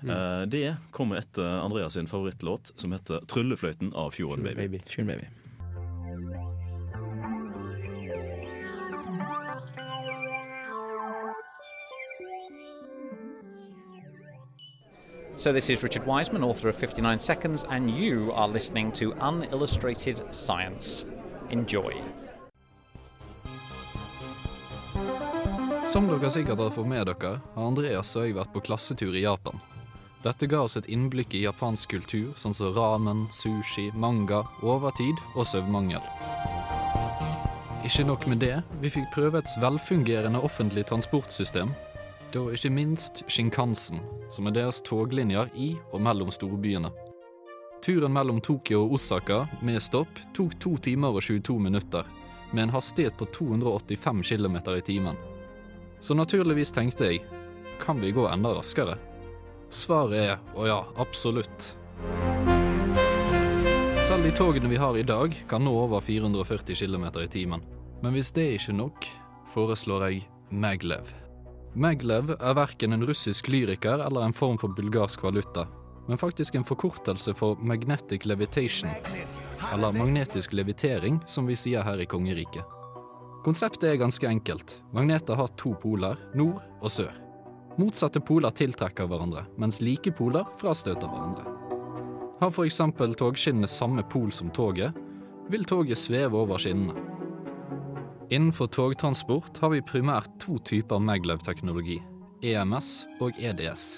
Eh, 0.02 0.42
det 0.46 0.76
kommer 0.90 1.16
etter 1.16 1.60
Andreas 1.62 1.92
sin 1.92 2.06
favorittlåt, 2.06 2.72
som 2.76 2.92
heter 2.92 3.20
'Tryllefløyten' 3.26 3.94
av 3.94 4.10
Fjorden 4.10 4.44
Baby. 4.44 4.68
Baby. 4.68 4.78
Fjorden 4.86 5.06
baby. 5.06 5.28
So, 15.38 15.52
this 15.52 15.70
is 15.70 15.84
Richard 15.84 16.04
Wiseman, 16.04 16.42
author 16.42 16.68
of 16.68 16.76
59 16.76 17.20
Seconds, 17.20 17.64
and 17.70 17.88
you 17.88 18.32
are 18.32 18.48
listening 18.48 18.90
to 18.92 19.14
Unillustrated 19.20 20.34
Science. 20.34 21.06
Enjoy. 21.50 22.02
Som 25.88 26.04
dere 26.04 26.28
sikkert 26.30 26.58
har 26.58 26.70
fått 26.70 26.86
med 26.86 27.06
dere, 27.08 27.38
har 27.54 27.64
Andreas 27.64 28.10
og 28.18 28.26
jeg 28.26 28.34
vært 28.36 28.50
på 28.52 28.60
klassetur 28.60 29.14
i 29.16 29.22
Japan. 29.22 29.56
Dette 30.20 30.44
ga 30.44 30.58
oss 30.66 30.76
et 30.76 30.88
innblikk 30.92 31.32
i 31.32 31.46
japansk 31.46 31.94
kultur, 31.94 32.34
sånn 32.36 32.52
som 32.52 32.74
ramen, 32.76 33.22
sushi, 33.32 33.86
manga, 33.96 34.42
overtid 34.60 35.16
og 35.32 35.48
søvnmangel. 35.48 36.04
Ikke 37.88 38.04
nok 38.04 38.26
med 38.28 38.42
det, 38.44 38.58
vi 38.82 38.90
fikk 38.92 39.06
prøve 39.14 39.40
et 39.40 39.54
velfungerende 39.62 40.42
offentlig 40.44 40.84
transportsystem. 40.90 41.72
Da 42.36 42.44
ikke 42.52 42.74
minst 42.74 43.22
Shinkansen, 43.24 44.04
som 44.28 44.50
er 44.50 44.58
deres 44.58 44.82
toglinjer 44.84 45.48
i 45.56 45.70
og 45.88 46.04
mellom 46.04 46.28
storbyene. 46.28 46.92
Turen 47.80 48.12
mellom 48.12 48.42
Tokyo 48.44 48.82
og 48.84 48.98
Osaka 48.98 49.46
med 49.64 49.80
stopp 49.80 50.20
tok 50.36 50.52
2 50.60 50.76
timer 50.90 51.16
og 51.16 51.24
22 51.24 51.58
minutter, 51.70 52.04
med 52.52 52.66
en 52.66 52.76
hastighet 52.76 53.16
på 53.16 53.32
285 53.40 54.24
km 54.34 54.60
i 54.76 54.84
timen. 54.84 55.16
Så 56.00 56.14
naturligvis 56.14 56.72
tenkte 56.72 57.10
jeg, 57.10 57.22
kan 57.82 58.00
vi 58.00 58.12
gå 58.14 58.26
enda 58.28 58.52
raskere? 58.54 58.98
Svaret 59.68 60.18
er 60.18 60.36
å 60.56 60.66
ja, 60.68 60.78
absolutt. 60.96 61.74
Selv 64.06 64.24
de 64.24 64.30
togene 64.32 64.70
vi 64.70 64.78
har 64.80 64.96
i 64.96 65.04
dag, 65.04 65.34
kan 65.50 65.64
nå 65.64 65.74
over 65.82 66.00
440 66.00 66.78
km 66.78 67.08
i 67.20 67.28
timen. 67.28 67.64
Men 68.02 68.14
hvis 68.14 68.30
det 68.32 68.46
ikke 68.54 68.72
er 68.72 68.78
nok, 68.78 69.08
foreslår 69.52 70.06
jeg 70.08 70.22
Maglev. 70.48 71.10
Maglev 71.76 72.32
er 72.38 72.56
verken 72.56 72.96
en 72.96 73.04
russisk 73.04 73.50
lyriker 73.52 74.00
eller 74.06 74.24
en 74.24 74.32
form 74.32 74.56
for 74.58 74.72
bulgarsk 74.72 75.22
valuta, 75.26 75.66
men 76.08 76.18
faktisk 76.18 76.56
en 76.56 76.64
forkortelse 76.64 77.34
for 77.36 77.60
magnetic 77.60 78.24
levitation, 78.24 78.88
eller 79.74 79.92
magnetisk 79.92 80.56
levitering, 80.56 81.20
som 81.26 81.46
vi 81.46 81.58
sier 81.58 81.84
her 81.84 82.00
i 82.00 82.08
kongeriket. 82.08 82.77
Konseptet 83.48 83.86
er 83.88 83.96
ganske 83.96 84.28
enkelt. 84.28 84.74
Magneter 84.92 85.38
har 85.40 85.48
to 85.56 85.70
poler, 85.80 86.18
nord 86.36 86.58
og 86.84 86.90
sør. 86.92 87.14
Motsatte 87.80 88.20
poler 88.20 88.52
tiltrekker 88.52 89.06
hverandre, 89.08 89.46
mens 89.56 89.78
like 89.80 90.12
poler 90.18 90.44
frastøter 90.60 91.08
hverandre. 91.08 91.46
Har 92.42 92.52
f.eks. 92.52 92.82
togskinnene 93.16 93.70
samme 93.72 94.04
pol 94.12 94.28
som 94.36 94.50
toget, 94.52 94.92
vil 95.48 95.64
toget 95.64 95.96
sveve 95.96 96.36
over 96.36 96.60
skinnene. 96.60 96.92
Innenfor 98.28 98.68
togtransport 98.68 99.62
har 99.64 99.72
vi 99.72 99.80
primært 99.80 100.28
to 100.44 100.58
typer 100.60 101.00
maglev-teknologi, 101.00 102.02
EMS 102.44 103.06
og 103.24 103.32
EDS. 103.40 103.88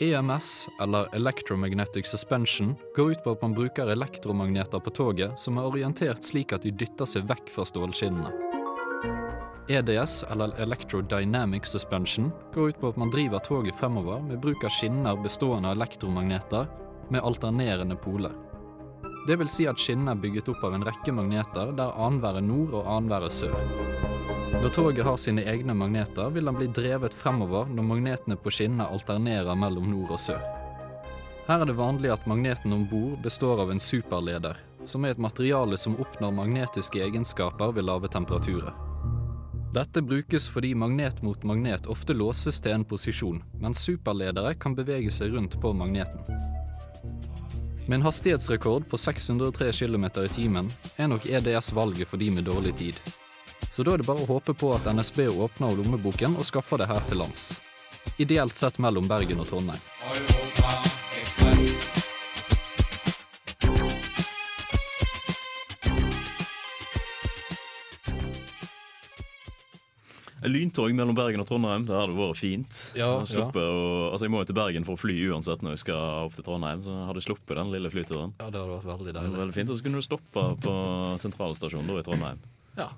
EMS, 0.00 0.68
eller 0.80 1.12
Electromagnetic 1.12 2.08
Suspension, 2.08 2.74
går 2.96 3.10
ut 3.10 3.22
på 3.24 3.36
at 3.36 3.44
man 3.44 3.54
bruker 3.56 3.92
elektromagneter 3.92 4.80
på 4.80 4.96
toget 4.96 5.40
som 5.40 5.56
er 5.56 5.68
orientert 5.68 6.24
slik 6.24 6.52
at 6.52 6.64
de 6.64 6.72
dytter 6.72 7.08
seg 7.08 7.28
vekk 7.28 7.52
fra 7.52 7.64
stålskinnene. 7.68 8.45
EDS, 9.68 10.24
eller 10.30 10.60
Electrodynamic 10.60 11.66
Suspension, 11.66 12.32
går 12.54 12.68
ut 12.68 12.80
på 12.80 12.88
at 12.88 12.96
man 12.96 13.10
driver 13.10 13.38
toget 13.38 13.74
fremover 13.74 14.20
med 14.22 14.40
bruk 14.40 14.64
av 14.64 14.70
skinner 14.70 15.16
bestående 15.22 15.68
av 15.68 15.76
elektromagneter 15.76 16.66
med 17.10 17.20
alternerende 17.20 17.96
poler. 17.96 18.32
Det 19.26 19.36
vil 19.40 19.50
si 19.50 19.66
at 19.66 19.80
skinnene 19.82 20.14
er 20.14 20.20
bygget 20.22 20.52
opp 20.52 20.62
av 20.68 20.76
en 20.76 20.86
rekke 20.86 21.14
magneter 21.14 21.72
der 21.74 21.98
annenhver 21.98 22.38
er 22.38 22.46
nord 22.46 22.76
og 22.78 22.86
annenhver 22.86 23.26
er 23.26 23.34
sør. 23.34 23.56
Når 24.62 24.70
toget 24.74 25.04
har 25.04 25.18
sine 25.18 25.42
egne 25.50 25.74
magneter, 25.74 26.30
vil 26.30 26.46
den 26.46 26.60
bli 26.60 26.70
drevet 26.70 27.14
fremover 27.14 27.66
når 27.66 27.90
magnetene 27.90 28.38
på 28.38 28.54
skinnene 28.54 28.86
alternerer 28.86 29.58
mellom 29.58 29.90
nord 29.90 30.14
og 30.14 30.22
sør. 30.28 30.42
Her 31.50 31.62
er 31.62 31.66
det 31.66 31.78
vanlig 31.78 32.14
at 32.14 32.26
magneten 32.30 32.74
om 32.74 32.86
bord 32.90 33.18
består 33.22 33.66
av 33.66 33.74
en 33.74 33.82
superleder, 33.82 34.58
som 34.86 35.04
er 35.04 35.14
et 35.14 35.22
materiale 35.22 35.78
som 35.78 35.98
oppnår 35.98 36.34
magnetiske 36.38 37.02
egenskaper 37.02 37.74
ved 37.74 37.90
lave 37.90 38.10
temperaturer. 38.10 38.85
Dette 39.76 40.02
brukes 40.02 40.48
fordi 40.48 40.74
magnet 40.74 41.22
mot 41.22 41.42
magnet 41.42 41.86
ofte 41.86 42.14
låses 42.16 42.60
til 42.64 42.72
en 42.72 42.84
posisjon, 42.88 43.42
mens 43.60 43.82
superledere 43.84 44.54
kan 44.56 44.72
bevege 44.72 45.10
seg 45.12 45.34
rundt 45.36 45.58
på 45.60 45.72
magneten. 45.76 46.22
Med 47.84 47.98
en 47.98 48.06
hastighetsrekord 48.06 48.86
på 48.88 48.96
603 48.96 49.68
km 49.76 50.06
i 50.24 50.30
timen 50.32 50.72
er 50.96 51.12
nok 51.12 51.28
EDS 51.28 51.74
valget 51.76 52.08
for 52.08 52.16
de 52.16 52.30
med 52.38 52.48
dårlig 52.48 52.72
tid. 52.80 53.04
Så 53.68 53.84
da 53.84 53.92
er 53.92 54.00
det 54.00 54.08
bare 54.08 54.24
å 54.24 54.30
håpe 54.32 54.56
på 54.56 54.72
at 54.78 54.88
NSB 54.88 55.26
åpner 55.28 55.76
lommeboken 55.76 56.40
og 56.40 56.48
skaffer 56.48 56.80
det 56.80 56.88
her 56.88 57.04
til 57.04 57.20
lands. 57.20 57.50
Ideelt 58.16 58.56
sett 58.56 58.80
mellom 58.80 59.04
Bergen 59.12 59.44
og 59.44 59.52
Trondheim. 59.52 60.45
Lyntog 70.52 70.92
mellom 70.94 71.14
Bergen 71.16 71.40
og 71.40 71.46
Trondheim, 71.48 71.86
det 71.86 71.94
hadde 71.94 72.14
vært 72.16 72.36
fint. 72.38 72.92
Ja, 72.96 73.18
Jeg 73.20 73.52
å- 73.52 74.12
altså 74.12 74.22
jeg 74.26 74.30
må 74.30 74.38
jo 74.42 74.44
til 74.44 74.54
Bergen 74.54 74.84
for 74.84 74.94
å 74.96 74.98
fly 74.98 75.14
uansett 75.30 75.62
når 75.62 75.70
jeg 75.76 75.78
skal 75.78 76.26
opp 76.26 76.34
til 76.34 76.44
Trondheim, 76.44 76.82
så 76.82 76.90
jeg 76.92 77.06
hadde 77.10 77.22
sluppet 77.26 77.56
den 77.56 77.70
lille 77.72 77.90
flyturen. 77.90 78.32
Ja, 78.40 78.50
det 78.50 78.60
hadde 78.60 78.76
vært 78.76 78.90
veldig 78.98 79.06
Det 79.06 79.14
var 79.14 79.22
deilig. 79.22 79.40
veldig 79.42 79.54
fint, 79.54 79.70
Og 79.70 79.76
så 79.76 79.82
kunne 79.82 80.00
du 80.00 80.06
stoppe 80.06 80.60
på 80.60 80.74
sentralstasjonen 81.18 81.86
da 81.86 81.98
i 81.98 82.02
Trondheim. 82.02 82.38
Ja. 82.76 82.88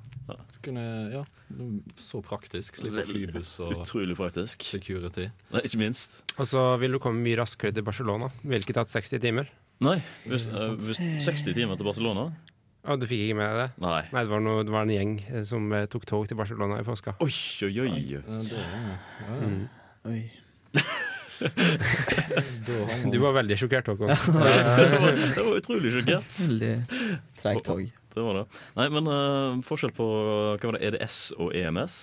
Kunne, 0.61 1.13
ja, 1.13 1.23
så 1.97 2.21
praktisk. 2.21 2.75
Slipper 2.77 3.07
flybuss 3.07 3.61
og 3.61 3.85
Utrolig 3.87 4.17
praktisk. 4.19 4.61
security. 4.63 5.31
Nei, 5.53 5.61
ikke 5.63 5.79
minst. 5.79 6.21
Og 6.37 6.47
så 6.47 6.77
vil 6.81 6.91
du 6.93 6.99
komme 6.99 7.23
mye 7.23 7.37
raskere 7.39 7.73
til 7.73 7.83
Barcelona. 7.87 8.29
Ville 8.45 8.61
ikke 8.61 8.75
tatt 8.75 8.89
60 8.91 9.21
timer. 9.23 9.47
Nei, 9.81 10.03
hvis, 10.27 10.49
uh, 10.49 10.75
hvis 10.75 10.99
60 11.23 11.55
timer 11.55 11.77
til 11.79 11.87
Barcelona 11.87 12.33
Og 12.87 13.01
du 13.03 13.07
fikk 13.11 13.25
ikke 13.27 13.39
med 13.41 13.49
deg 13.51 13.59
det? 13.59 13.69
Nei. 13.83 14.03
Nei, 14.15 14.23
det 14.23 14.31
var, 14.31 14.43
noe, 14.45 14.63
det 14.65 14.73
var 14.73 14.87
en 14.87 14.93
gjeng 14.95 15.15
eh, 15.27 15.43
som 15.49 15.67
eh, 15.75 15.89
tok 15.91 16.07
tog 16.09 16.29
til 16.31 16.39
Barcelona 16.39 16.79
i 16.81 16.87
påska. 16.87 17.17
Oi, 17.25 17.33
oi, 17.67 17.73
oi. 17.85 18.03
Ja, 18.15 18.23
det, 18.23 18.63
ja, 18.63 18.97
ja. 19.27 19.39
Mm. 19.43 19.63
Oi. 20.13 20.23
Du 23.09 23.19
var 23.23 23.37
veldig 23.37 23.55
sjokkert, 23.61 23.87
Håkon. 23.93 24.09
det, 24.11 24.33
var, 24.35 25.13
det 25.15 25.45
var 25.45 25.57
utrolig 25.61 25.93
sjokkert. 25.95 26.33
Veldig 26.35 26.73
treigt 27.39 27.67
tog. 27.69 27.85
Det 28.15 28.25
var 28.25 28.41
det. 28.41 28.45
Nei, 28.75 28.87
men 28.97 29.07
uh, 29.07 29.61
forskjell 29.67 29.93
på 29.95 30.07
hva 30.59 30.59
var 30.59 30.79
det, 30.79 30.89
EDS 30.89 31.19
og 31.39 31.53
EMS? 31.55 31.99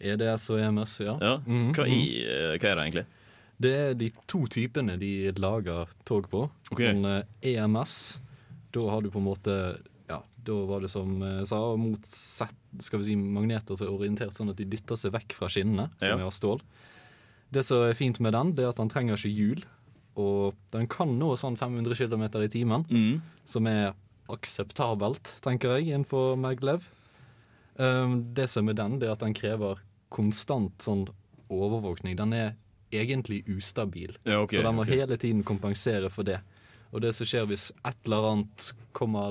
EDS 0.00 0.46
og 0.54 0.62
EMS, 0.64 0.94
ja. 1.04 1.16
Ja, 1.20 1.34
Mhm, 1.44 1.74
hva, 1.76 1.84
mhm. 1.84 1.92
i, 1.92 2.24
eh, 2.24 2.54
hva 2.56 2.70
er 2.70 2.78
det 2.78 2.86
egentlig? 2.86 3.04
Det 3.60 3.74
er 3.76 3.94
de 4.00 4.08
to 4.30 4.46
typene 4.48 4.96
de 4.96 5.12
lager 5.36 5.90
tog 6.08 6.30
på. 6.32 6.46
Okay. 6.72 6.94
Sånn 6.94 7.26
EMS, 7.44 7.96
da 8.72 8.86
har 8.88 9.04
du 9.04 9.10
på 9.12 9.20
en 9.20 9.28
måte 9.28 9.56
da 10.44 10.54
var 10.68 10.80
det 10.84 10.90
som 10.92 11.10
jeg 11.22 11.46
sa, 11.50 11.58
motsatt 11.76 12.54
skal 12.80 13.00
vi 13.02 13.10
si, 13.10 13.16
magneter 13.16 13.76
som 13.76 13.86
er 13.88 13.92
orientert 13.94 14.32
sånn 14.36 14.50
at 14.52 14.56
de 14.60 14.64
dytter 14.64 14.96
seg 14.96 15.12
vekk 15.12 15.34
fra 15.36 15.48
skinnene, 15.52 15.88
som 16.00 16.18
er 16.18 16.26
av 16.26 16.32
stål. 16.34 16.60
Det 17.50 17.64
som 17.66 17.82
er 17.82 17.94
fint 17.98 18.20
med 18.22 18.32
den, 18.36 18.52
det 18.54 18.64
er 18.64 18.70
at 18.72 18.78
den 18.80 18.88
trenger 18.92 19.18
ikke 19.18 19.32
hjul. 19.34 19.64
Og 20.20 20.54
den 20.74 20.86
kan 20.90 21.12
nå 21.18 21.32
sånn 21.38 21.56
500 21.58 21.94
km 21.98 22.24
i 22.42 22.48
timen, 22.52 22.84
Mm. 22.90 23.20
som 23.44 23.66
er 23.66 23.92
akseptabelt, 24.30 25.36
tenker 25.42 25.76
jeg, 25.78 25.88
innenfor 25.94 26.36
maglev. 26.38 26.82
Um, 27.78 28.34
det 28.34 28.48
som 28.50 28.68
er 28.68 28.74
den, 28.74 28.98
det 29.00 29.08
er 29.08 29.12
at 29.14 29.22
den 29.24 29.34
krever 29.34 29.78
konstant 30.10 30.78
sånn 30.84 31.06
overvåkning. 31.50 32.16
Den 32.18 32.32
er 32.36 32.56
egentlig 32.92 33.44
ustabil, 33.48 34.16
Ja, 34.26 34.40
okay, 34.42 34.58
så 34.58 34.62
den 34.66 34.74
må 34.76 34.82
okay. 34.82 34.98
hele 35.00 35.16
tiden 35.16 35.42
kompensere 35.44 36.10
for 36.10 36.24
det. 36.26 36.40
Og 36.90 37.02
det 37.04 37.12
som 37.16 37.28
skjer 37.28 37.46
hvis 37.50 37.70
et 37.86 38.06
eller 38.08 38.32
annet 38.32 38.70
kommer 38.96 39.30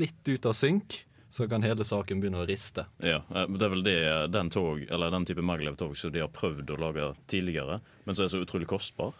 litt 0.00 0.26
ut 0.28 0.48
av 0.48 0.56
synk, 0.58 1.04
så 1.36 1.48
kan 1.50 1.62
hele 1.66 1.84
saken 1.84 2.20
begynne 2.22 2.40
å 2.42 2.46
riste. 2.48 2.86
Ja, 3.04 3.20
eh, 3.28 3.46
men 3.46 3.58
det 3.60 3.66
er 3.66 3.72
vel 3.74 3.84
det, 3.86 3.98
den, 4.32 4.50
tog, 4.50 4.82
eller 4.88 5.12
den 5.12 5.26
type 5.28 5.44
maglev-tog 5.44 5.96
som 5.98 6.12
de 6.14 6.22
har 6.24 6.32
prøvd 6.32 6.70
å 6.72 6.80
lage 6.80 7.08
tidligere, 7.30 7.80
men 8.06 8.16
som 8.16 8.26
er 8.26 8.32
så 8.32 8.42
utrolig 8.42 8.68
kostbar. 8.70 9.14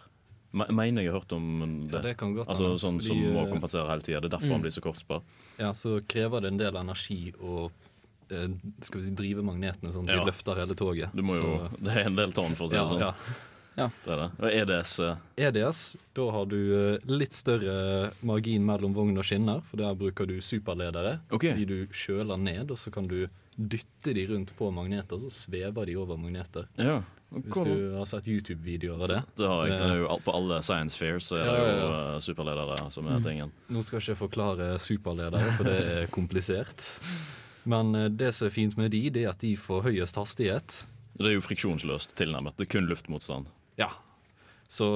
Mener 0.57 1.03
jeg 1.03 1.11
har 1.11 1.19
hørt 1.19 1.33
om 1.35 1.47
det. 1.91 1.97
Ja, 1.99 2.03
det 2.05 2.13
kan 2.17 2.31
godt 2.33 2.49
altså 2.49 2.69
hende, 2.71 2.81
sånn 2.81 3.01
som 3.03 3.19
må 3.19 3.43
eh, 3.43 3.51
kompensere 3.51 3.91
hele 3.91 4.05
tida. 4.05 4.21
Det 4.23 4.31
er 4.31 4.35
derfor 4.37 4.49
mm. 4.49 4.55
han 4.55 4.63
blir 4.63 4.73
så 4.73 4.83
kostbar. 4.85 5.25
Ja, 5.59 5.73
så 5.77 5.97
krever 6.07 6.43
det 6.43 6.53
en 6.53 6.61
del 6.61 6.79
energi 6.79 7.19
å 7.43 7.67
eh, 8.31 8.47
skal 8.87 9.01
vi 9.01 9.05
si, 9.09 9.13
drive 9.19 9.43
magnetene 9.45 9.91
sånn 9.93 10.07
at 10.07 10.15
Ja. 10.15 10.23
de 10.23 10.31
løfter 10.31 10.63
hele 10.63 10.79
toget. 10.79 11.13
Du 11.13 11.21
må 11.27 11.35
jo, 11.35 11.51
Så- 11.51 11.83
det 11.85 11.99
er 11.99 12.09
en 12.09 12.17
del 12.17 12.33
tonn, 12.33 12.55
for 12.55 12.65
å 12.65 12.71
si 12.71 12.79
det 12.79 12.81
ja, 12.81 12.89
sånn. 12.89 13.05
ja. 13.05 13.13
Det 13.77 14.09
er 14.09 14.21
det. 14.23 14.29
Og 14.41 14.47
EDS 14.57 14.93
eh, 15.05 15.17
EDS, 15.47 15.81
da 16.17 16.23
har 16.33 16.47
du 16.49 16.57
eh, 16.57 16.97
litt 17.13 17.35
større 17.37 18.11
margin 18.25 18.63
mellom 18.65 18.95
vogn 18.97 19.17
og 19.21 19.27
skinner, 19.27 19.61
for 19.69 19.77
der 19.77 19.93
bruker 19.99 20.25
du 20.29 20.39
superledere. 20.41 21.19
Ok. 21.29 21.45
De 21.59 21.65
du 21.69 21.75
kjøler 21.93 22.41
ned, 22.41 22.71
og 22.73 22.79
så 22.81 22.89
kan 22.91 23.05
du 23.07 23.27
dytte 23.57 24.13
de 24.13 24.23
rundt 24.29 24.51
på 24.57 24.71
magneter, 24.73 25.17
så 25.21 25.29
svever 25.33 25.85
de 25.89 25.95
over 25.97 26.17
magneter. 26.17 26.65
Ja. 26.77 26.99
Hvis 27.33 27.63
du 27.65 27.71
har 27.97 28.05
sett 28.07 28.27
YouTube-videoer 28.31 29.01
av 29.03 29.09
det. 29.11 29.21
Det 29.35 29.47
har 29.51 29.63
jeg. 29.67 29.73
Eh, 29.75 29.81
Det 29.83 29.93
er 29.93 30.01
jo 30.03 30.17
på 30.23 30.33
alle 30.37 30.59
science 30.63 30.95
fairs 30.97 31.25
så 31.27 31.37
er 31.41 31.45
det 31.45 31.53
Ja, 31.53 31.63
ja, 31.65 31.71
jo 31.77 31.87
ja. 31.87 32.15
eh, 32.15 32.19
superledere 32.23 32.91
som 32.93 33.07
er 33.07 33.17
Mm. 33.19 33.23
tingen. 33.25 33.51
Nå 33.69 33.83
skal 33.83 33.99
jeg 33.99 34.07
ikke 34.09 34.21
forklare 34.29 34.79
superledere, 34.79 35.51
for 35.57 35.63
det 35.69 35.79
er 35.97 36.07
komplisert. 36.07 36.99
Men 37.67 37.93
eh, 37.95 38.07
det 38.09 38.33
som 38.33 38.47
er 38.47 38.51
fint 38.55 38.77
med 38.77 38.91
de, 38.91 39.09
det 39.09 39.25
er 39.25 39.29
at 39.35 39.39
de 39.43 39.55
får 39.59 39.83
høyest 39.89 40.15
hastighet. 40.15 40.83
Det 41.17 41.25
er 41.27 41.33
jo 41.33 41.41
friksjonsløst 41.41 42.15
tilnærmet. 42.15 42.55
Det 42.57 42.67
er 42.69 42.71
kun 42.79 42.87
luftmotstand. 42.87 43.47
Ja. 43.77 43.89
Så 44.67 44.89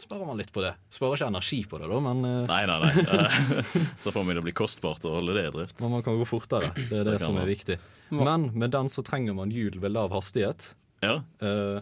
sparer 0.00 0.26
man 0.26 0.38
litt 0.40 0.50
på 0.52 0.62
det. 0.64 0.72
Sparer 0.90 1.14
ikke 1.20 1.28
energi 1.30 1.60
på 1.70 1.78
det, 1.78 1.86
da, 1.92 1.98
men 2.02 2.24
eh, 2.26 2.46
Nei, 2.50 2.62
nei, 2.66 2.78
nei. 2.82 3.84
Så 4.02 4.10
får 4.14 4.24
vi 4.26 4.34
det 4.38 4.42
bli 4.48 4.54
kostbart 4.56 5.04
å 5.06 5.12
holde 5.18 5.36
det 5.36 5.44
i 5.48 5.52
drift. 5.54 5.78
Men 5.84 5.94
man 5.98 6.02
kan 6.06 6.16
gå 6.18 6.26
fortere. 6.26 6.72
Det 6.76 6.88
er 6.90 7.04
det, 7.06 7.14
Det 7.18 7.22
som 7.22 7.36
er 7.38 7.44
man. 7.44 7.50
viktig. 7.52 7.78
Men 8.14 8.48
med 8.58 8.72
den 8.74 8.90
så 8.92 9.04
trenger 9.06 9.36
man 9.38 9.52
hjul 9.54 9.78
ved 9.82 9.94
lav 9.94 10.12
hastighet. 10.16 10.72
Ja. 11.04 11.20
Uh, 11.42 11.80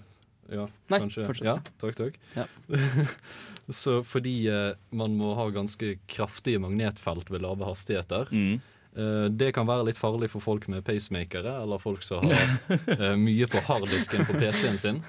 Ja, 0.53 0.67
Nei, 0.91 0.99
kanskje. 1.01 1.23
fortsett. 1.25 1.47
Ja, 1.47 1.55
takk, 1.81 1.95
takk. 1.97 2.17
Ja. 2.37 2.45
så 3.73 4.01
fordi 4.05 4.35
uh, 4.53 4.75
man 4.93 5.15
må 5.17 5.31
ha 5.39 5.47
ganske 5.55 5.95
kraftige 6.11 6.61
magnetfelt 6.61 7.31
ved 7.33 7.41
lave 7.47 7.65
hastigheter 7.65 8.29
Mm. 8.35 8.59
Eh, 8.97 9.27
Det 9.31 9.53
kan 9.57 9.69
være 9.69 9.89
litt 9.91 10.01
farlig 10.01 10.31
for 10.33 10.45
folk 10.45 10.69
med 10.73 10.85
pacemakere, 10.87 11.59
eller 11.63 11.83
folk 11.83 12.05
som 12.07 12.27
har 12.29 12.57
eh, 12.99 13.17
mye 13.21 13.49
på 13.51 13.63
harddisken 13.69 14.27
på 14.29 14.39
PC-en 14.39 14.79
sin. 14.79 15.03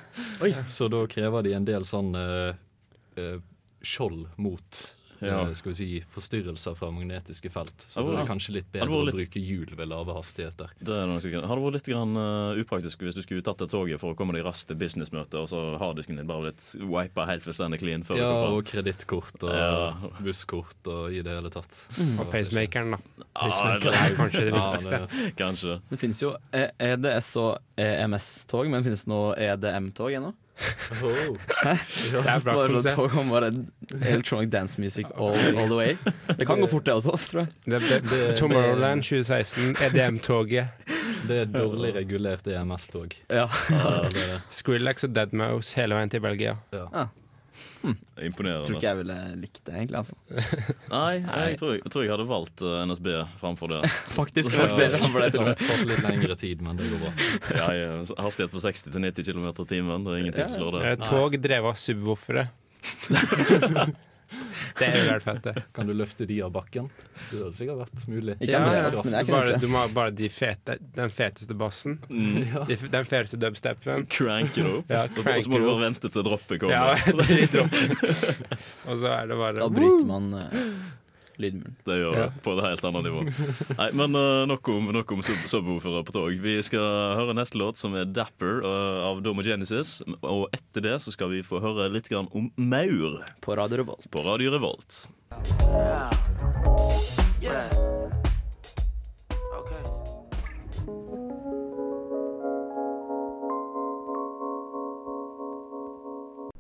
Så 0.68 0.90
da 0.92 1.06
krever 1.08 1.46
de 1.46 1.56
en 1.58 1.68
del 1.68 1.88
sånn 1.88 2.13
eh, 2.18 3.40
skjold 3.84 4.28
mot 4.42 4.84
Ja. 5.25 5.42
eh, 5.48 5.53
skal 5.53 5.72
vi 5.72 5.75
si, 5.77 5.88
forstyrrelser 6.13 6.75
fra 6.75 6.89
magnetiske 6.92 7.50
felt. 7.53 7.86
Så 7.88 8.03
det 8.03 8.13
er 8.13 8.22
det 8.22 8.27
kanskje 8.30 8.53
litt 8.58 8.72
bedre 8.72 8.89
litt... 9.06 9.13
å 9.13 9.18
bruke 9.18 9.39
hjul 9.44 9.74
ved 9.77 9.88
lave 9.88 10.13
hastigheter. 10.18 10.70
Det 10.80 10.94
er 10.94 11.08
noe 11.08 11.20
sikkert. 11.24 11.46
Har 11.50 11.56
det 11.60 11.63
vært 11.65 11.77
litt 11.80 11.89
grann, 11.94 12.15
uh, 12.18 12.60
upraktisk 12.62 13.01
hvis 13.06 13.15
du 13.15 13.22
skulle 13.25 13.42
tatt 13.46 13.58
det 13.63 13.70
toget 13.72 14.00
for 14.01 14.12
å 14.13 14.18
komme 14.20 14.34
deg 14.36 14.44
raskt 14.46 14.68
til 14.72 14.80
businessmøtet, 14.82 15.36
og 15.39 15.48
så 15.51 15.63
harddisken 15.82 16.18
din 16.20 16.27
bare 16.27 16.50
blitt 16.51 16.68
wipa 16.84 17.25
helt 17.30 17.44
fullstendig 17.48 17.80
clean 17.80 18.03
før 18.08 18.18
Ja, 18.22 18.32
og 18.51 18.65
kredittkort 18.70 19.44
og 19.44 19.53
Ja. 19.53 19.94
busskort 20.20 20.88
og 20.92 21.12
i 21.13 21.22
det 21.22 21.32
hele 21.38 21.50
tatt. 21.53 21.86
Og 22.20 22.27
pacemakeren, 22.32 22.92
da. 22.98 23.00
Ah, 23.36 23.80
er 23.80 24.15
kanskje 24.18 24.46
det 24.50 24.53
Ja, 24.53 24.72
viktigste. 24.72 25.00
det- 25.08 25.36
Kanskje. 25.39 25.80
Det 25.89 26.00
finnes 26.00 26.22
jo 26.22 26.36
E- 26.53 26.72
EDS 26.80 27.36
og 27.38 27.58
EMS-tog, 27.77 28.70
men 28.70 28.84
finnes 28.84 29.03
det 29.06 29.12
noe 29.12 29.34
EDM-tog 29.36 30.12
ennå? 30.18 30.34
Oh. 31.03 31.38
Det 32.13 32.19
er 32.29 32.43
bra 32.45 32.53
Bare 32.55 32.81
sånn 32.83 32.93
tog 32.95 33.15
om 33.17 33.31
bare 33.33 33.50
electronic 34.00 34.51
dance 34.53 34.79
music 34.81 35.07
all, 35.17 35.33
all 35.57 35.67
the 35.72 35.75
way. 35.79 35.95
Det 36.38 36.45
kan 36.48 36.62
gå 36.62 36.67
fort, 36.72 36.86
det 36.86 36.93
også, 36.93 37.15
tror 37.31 37.41
jeg. 37.45 37.55
Det, 37.65 37.79
det, 37.89 37.98
Det- 38.12 38.38
Tomorrowland 38.41 39.03
2016, 39.03 39.74
EDM-toget. 39.89 40.67
Det 41.27 41.38
er 41.45 41.51
dårlig 41.51 41.93
regulert 41.95 42.48
EMS-tog. 42.48 43.15
Ja. 43.31 43.48
Ja. 43.72 44.39
Skrillex 44.51 45.07
og 45.07 45.15
Deadmouse 45.15 45.75
hele 45.79 45.95
veien 45.98 46.12
til 46.13 46.22
Belgia. 46.24 46.57
Imponerende. 48.24 48.65
Tror 48.67 48.77
ikke 48.77 48.88
jeg 48.88 49.00
ville 49.01 49.17
likt 49.41 49.60
det, 49.67 49.74
egentlig. 49.74 50.00
altså 50.00 50.15
Nei, 50.93 51.13
jeg 51.19 51.57
tror 51.60 51.74
jeg, 51.75 51.83
tror 51.91 52.05
jeg 52.05 52.13
hadde 52.13 52.27
valgt 52.29 52.63
uh, 52.65 52.77
NSB 52.88 53.10
framfor 53.41 53.74
det. 53.74 53.81
Faktisk. 54.19 54.55
Faktisk 54.55 55.01
det, 55.03 55.12
for 55.12 55.19
det, 55.25 55.31
Det 55.33 55.41
har 55.43 55.51
jeg. 55.53 55.67
tatt 55.67 55.86
litt 55.91 56.05
lengre 56.07 56.39
tid, 56.39 56.63
men 56.65 56.79
det 56.79 56.89
går 56.93 57.03
bra. 57.03 57.12
Ja, 57.60 57.67
ja, 57.77 57.91
hastighet 58.24 58.53
på 58.55 58.63
60 58.63 58.89
til 58.89 59.05
90 59.10 59.29
km 59.29 59.51
i 59.51 59.67
timen. 59.75 60.07
Det 60.07 60.15
er 60.15 60.24
ingenting 60.24 60.50
som 60.50 60.63
slår 60.63 60.79
Det 60.79 60.95
et 60.95 61.05
tog 61.10 61.38
drevet 61.50 61.74
av 61.74 61.79
subwoofere. 61.83 62.48
Det 64.80 64.88
er 64.88 64.98
jo 64.98 65.10
helt 65.12 65.25
fett, 65.25 65.44
det. 65.46 65.63
Kan 65.75 65.89
du 65.89 65.94
løfte 65.98 66.25
de 66.30 66.39
av 66.46 66.51
bakken? 66.56 66.89
Det 67.30 67.39
hadde 67.39 67.51
sikkert 67.58 67.82
vært 67.84 68.08
mulig. 68.10 68.38
Ikke 68.39 68.62
Andreas, 68.62 68.98
men 69.03 69.18
jeg 69.18 69.30
bare, 69.30 69.60
du 69.62 69.68
må 69.72 69.84
ha 69.84 69.92
bare 69.94 70.15
de 70.18 70.30
fete, 70.34 70.77
den 70.96 71.13
feteste 71.13 71.58
bassen. 71.58 72.00
Mm. 72.10 72.39
De, 72.70 72.80
den 72.96 73.10
feteste 73.10 73.39
dubstepen. 73.42 74.08
Crank 74.13 74.58
det 74.58 74.65
opp. 74.70 74.92
Ja, 74.94 75.06
og 75.06 75.44
så 75.46 75.53
må 75.53 75.62
du 75.62 75.70
bare 75.70 75.84
vente 75.86 76.10
til 76.10 76.25
droppet 76.25 76.63
kommer. 76.63 76.74
Ja, 76.74 77.13
det 77.20 77.27
er 77.27 77.39
litt 77.44 77.56
dropp. 77.56 77.77
Og 78.89 79.00
så 79.00 79.13
er 79.13 79.32
det 79.32 79.39
bare 79.39 79.62
Da 79.62 79.70
bryter 79.74 80.06
man 80.10 80.34
uh, 80.38 80.60
lydmuren. 81.42 81.75
Det 81.88 81.98
gjør 82.00 82.16
det 82.18 82.28
på 82.46 82.54
et 82.58 82.63
helt 82.66 82.84
annet 82.90 83.04
nivå. 83.08 83.24
Nei, 83.80 83.90
Men 83.98 84.16
uh, 84.18 84.44
nok 84.50 84.70
om, 84.74 84.92
nok 84.96 85.12
om 85.16 85.24
sub- 85.25 85.48
subwoofere 85.50 86.04
på 86.08 86.16
tog. 86.16 86.30
Vi 86.44 86.58
skal 86.66 87.18
høre 87.20 87.34
neste 87.38 87.58
låt, 87.62 87.78
som 87.82 87.96
er 87.96 88.06
'Dapper' 88.06 88.62
uh, 88.66 89.02
av 89.10 89.22
Domo 89.25 89.42
Genesis. 89.46 90.02
Og 90.22 90.48
etter 90.54 90.82
det 90.86 90.98
så 91.02 91.12
skal 91.16 91.30
vi 91.34 91.42
få 91.46 91.60
høre 91.63 91.90
litt 91.94 92.10
grann 92.10 92.30
om 92.34 92.52
maur 92.58 93.22
På 93.42 93.56
Radio 93.58 93.78
Revolt. 93.84 94.10
på 94.12 94.20
Radio 94.25 94.52
Revolt. 94.52 95.08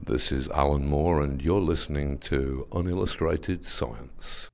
This 0.05 0.31
is 0.31 0.47
Alan 0.49 0.87
Moore, 0.87 1.21
and 1.21 1.41
you're 1.41 1.61
listening 1.61 2.17
to 2.19 2.67
Unillustrated 2.71 3.65
Science. 3.65 4.49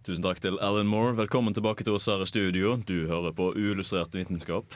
Tusen 0.00 0.24
takk 0.24 0.38
til 0.40 0.56
Alan 0.64 0.88
Moore. 0.88 1.12
Velkommen 1.18 1.52
tilbake 1.52 1.84
til 1.84 1.92
oss 1.98 2.06
her 2.08 2.22
i 2.24 2.28
studio. 2.28 2.78
Du 2.88 3.04
hører 3.10 3.34
på 3.36 3.50
Uillustrert 3.52 4.14
vitenskap. 4.16 4.72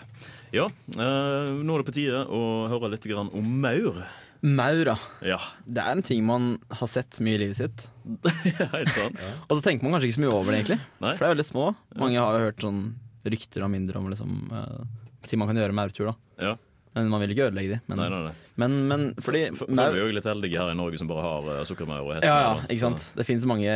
Ja, 0.53 0.67
eh, 0.69 1.49
nå 1.65 1.73
er 1.73 1.81
det 1.81 1.87
på 1.89 1.95
tide 1.97 2.21
å 2.29 2.41
høre 2.69 2.91
litt 2.93 3.07
grann 3.09 3.31
om 3.33 3.47
maur. 3.63 4.03
Maur, 4.45 4.91
ja. 5.25 5.39
Det 5.65 5.81
er 5.81 5.95
en 5.95 6.05
ting 6.05 6.21
man 6.29 6.51
har 6.69 6.91
sett 6.93 7.17
mye 7.25 7.39
i 7.39 7.41
livet 7.47 7.57
sitt. 7.57 7.87
helt 8.77 8.93
sant. 8.93 9.25
Og 9.49 9.57
så 9.57 9.65
tenker 9.65 9.87
man 9.89 9.97
kanskje 9.97 10.11
ikke 10.11 10.19
så 10.19 10.25
mye 10.27 10.35
over 10.35 10.53
det, 10.53 10.59
egentlig. 10.61 10.79
Nei. 11.01 11.15
For 11.15 11.25
det 11.25 11.31
er 11.31 11.35
veldig 11.39 11.49
små. 11.49 11.67
Mange 12.05 12.21
har 12.21 12.37
jo 12.37 12.45
hørt 12.45 12.67
sånn 12.69 12.83
rykter 13.25 13.65
og 13.65 13.73
mindre 13.73 14.03
om 14.05 14.13
liksom, 14.13 14.37
eh, 14.53 15.09
ting 15.25 15.41
man 15.41 15.49
kan 15.49 15.63
gjøre 15.63 15.73
med 15.73 15.81
maurtur. 15.87 16.13
da 16.13 16.51
Ja. 16.51 16.55
Men 16.95 17.09
man 17.11 17.23
vil 17.25 17.33
ikke 17.35 17.49
ødelegge 17.49 17.75
de. 17.75 17.79
Men, 17.91 17.99
Nei, 17.99 18.07
nei, 18.13 18.21
nei. 18.29 18.35
men, 18.63 18.75
men 18.91 19.05
fordi 19.19 19.41
For, 19.59 19.67
vi 19.67 19.83
er 19.83 19.97
jo 19.99 20.13
litt 20.15 20.29
heldige 20.31 20.61
her 20.63 20.71
i 20.71 20.77
Norge 20.79 21.01
som 21.01 21.09
bare 21.11 21.25
har 21.27 21.49
uh, 21.51 21.63
sukkermaur 21.67 22.05
og 22.07 22.23
Ja, 22.23 22.37
ja, 22.45 22.53
ikke 22.69 22.85
sant. 22.85 23.09
Det 23.19 23.27
finnes 23.27 23.47
mange 23.51 23.67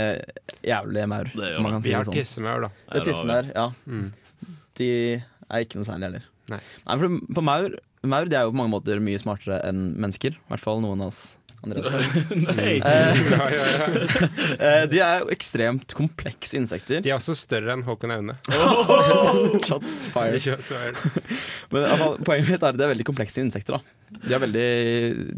jævlige 0.62 1.09
maur. 1.11 1.33
Det 1.35 1.50
gjør 1.50 1.64
man 1.64 1.72
det. 1.72 1.74
kan 1.74 1.83
si 1.88 1.94
har 1.96 2.07
det 2.07 2.11
sånn. 2.12 2.18
tissemaur, 2.20 2.66
da. 2.68 2.70
Det 2.92 3.00
er 3.02 3.09
tissemaur, 3.11 3.50
ja. 3.57 3.66
Mm. 3.90 4.54
De 4.78 4.90
er 5.18 5.64
ikke 5.66 5.81
noe 5.81 5.88
særlig 5.90 6.09
heller. 6.11 6.28
Nei. 6.48 6.61
for 6.87 7.18
på 7.40 7.44
maur, 7.44 7.74
maur 8.14 8.31
de 8.31 8.38
er 8.38 8.46
jo 8.46 8.54
på 8.54 8.61
mange 8.62 8.72
måter 8.76 9.02
mye 9.02 9.18
smartere 9.20 9.59
enn 9.66 9.83
mennesker. 9.98 10.38
I 10.38 10.52
hvert 10.54 10.64
fall 10.64 10.81
noen 10.85 11.02
av 11.02 11.11
oss. 11.11 11.22
Andreas. 11.64 11.94
Nei! 12.58 12.78
Eh, 12.78 13.20
Ja, 13.28 13.46
ja, 13.50 13.64
ja. 13.66 14.28
eh, 14.66 14.82
de 14.90 15.00
er 15.02 15.22
jo 15.24 15.30
ekstremt 15.34 15.94
komplekse 15.96 16.58
insekter. 16.58 17.02
De 17.04 17.10
er 17.10 17.16
også 17.18 17.34
større 17.38 17.74
enn 17.74 17.84
Håkon 17.86 18.12
Aune. 18.14 18.36
Shots 19.66 20.00
fired. 20.12 20.98
Men 21.72 21.86
fall, 21.98 22.18
poenget 22.26 22.52
mitt 22.52 22.62
er 22.62 22.70
at 22.70 22.78
de 22.78 22.86
er 22.86 22.92
veldig 22.92 23.06
komplekse 23.08 23.42
insekter. 23.42 23.78
da 23.78 24.18
De 24.28 24.36
er 24.36 24.42
veldig, 24.44 24.68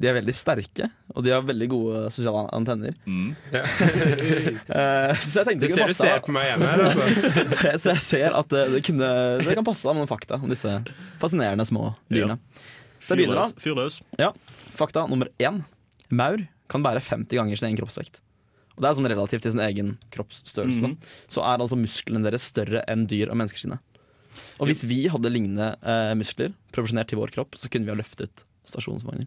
de 0.00 0.11
er 0.11 0.16
veldig 0.20 0.35
sterke, 0.37 0.90
og 1.14 1.24
de 1.26 1.33
har 1.35 1.46
veldig 1.46 1.70
gode 1.72 2.02
sosiale 2.14 2.44
antenner. 2.56 2.94
Mm. 3.09 3.33
Eh, 3.50 5.14
så 5.24 5.40
jeg 5.40 5.48
tenkte 5.48 5.64
det 5.64 5.72
kunne 5.72 5.88
passe 5.88 5.96
du 5.96 6.04
ser 6.04 6.22
på 6.26 6.35
meg 6.37 6.50
igjen 6.50 6.66
her, 6.68 6.85
altså. 6.87 7.76
Så 7.80 7.94
jeg 7.94 8.04
ser 8.06 8.37
at 8.38 8.52
det, 8.52 8.66
det, 8.76 8.85
kunne, 8.87 9.11
det 9.40 9.56
kan 9.59 9.66
passe 9.66 9.88
med 9.88 10.02
noen 10.04 10.11
fakta 10.11 10.38
om 10.40 10.52
disse 10.52 10.76
fascinerende 11.22 11.66
små 11.68 11.90
dyrene. 12.12 12.38
Så 13.00 13.14
jeg 13.14 13.22
begynner 13.24 13.46
da. 13.46 13.61
Fyr 13.61 13.78
løs. 13.78 14.00
Ja, 14.20 14.33
Fakta 14.76 15.06
nummer 15.11 15.28
én. 15.40 15.62
Maur 16.11 16.42
kan 16.70 16.83
bære 16.83 17.01
50 17.03 17.37
ganger 17.38 17.57
sin 17.59 17.68
egen 17.70 17.79
kroppsvekt. 17.81 18.20
Og 18.77 18.83
Det 18.83 18.88
er 18.90 18.94
sånn 18.96 19.11
relativt 19.12 19.42
til 19.44 19.53
sin 19.53 19.61
egen 19.61 19.99
kroppsstørrelse. 20.14 20.81
Mm 20.81 20.94
-hmm. 20.94 20.96
Så 21.29 21.40
er 21.42 21.59
altså 21.59 21.77
musklene 21.77 22.25
deres 22.25 22.42
større 22.42 22.85
enn 22.88 23.07
dyr 23.07 23.29
og 23.31 23.37
mennesker 23.37 23.59
sine. 23.59 23.79
Og 24.59 24.66
hvis 24.68 24.85
vi 24.85 25.09
hadde 25.09 25.31
lignende 25.31 25.77
eh, 25.83 26.14
muskler 26.14 26.53
proporsjonert 26.73 27.09
til 27.09 27.18
vår 27.18 27.31
kropp, 27.35 27.57
så 27.57 27.68
kunne 27.68 27.85
vi 27.85 27.90
ha 27.90 27.96
løftet 27.96 28.44
stasjonsvogner. 28.64 29.27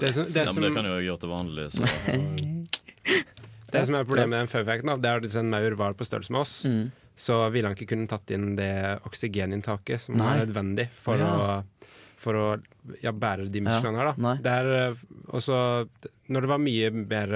Det 0.00 0.14
som, 0.14 0.24
det, 0.24 0.48
som, 0.48 0.62
det 0.62 0.74
kan 0.74 0.84
jo 0.84 0.94
jeg 0.98 1.06
gjøre 1.08 1.20
til 1.20 1.28
vanlig. 1.28 1.70
Så. 1.70 1.84
det 3.72 3.86
som 3.86 3.94
er 3.94 4.04
problemet 4.06 4.30
med 4.30 4.38
den 4.44 4.50
fun-facten, 4.52 5.00
det 5.02 5.10
er 5.10 5.16
at 5.20 5.26
hvis 5.26 5.36
en 5.40 5.50
maur 5.50 5.76
var 5.78 5.96
på 5.98 6.06
størrelse 6.06 6.32
med 6.34 6.40
oss, 6.40 6.64
Mm. 6.64 6.90
så 7.16 7.50
ville 7.50 7.68
han 7.68 7.76
ikke 7.76 7.90
kunne 7.94 8.08
tatt 8.10 8.30
inn 8.30 8.56
det 8.56 9.00
oksygeninntaket 9.06 10.00
som 10.00 10.16
Nei. 10.16 10.24
var 10.24 10.46
nødvendig 10.46 10.88
for 10.90 11.16
Ja. 11.18 11.30
å, 11.30 11.64
for 12.24 12.40
å 12.40 12.46
ja, 13.04 13.12
bære 13.12 13.46
de 13.52 13.60
musklene 13.64 14.00
her. 14.00 14.12
Da. 14.16 14.34
Det 14.44 14.52
er 14.58 14.72
eh, 14.80 15.02
også 15.36 15.58
Når 16.32 16.40
det 16.46 16.50
var 16.50 16.62
mye 16.64 16.90
mer 17.04 17.34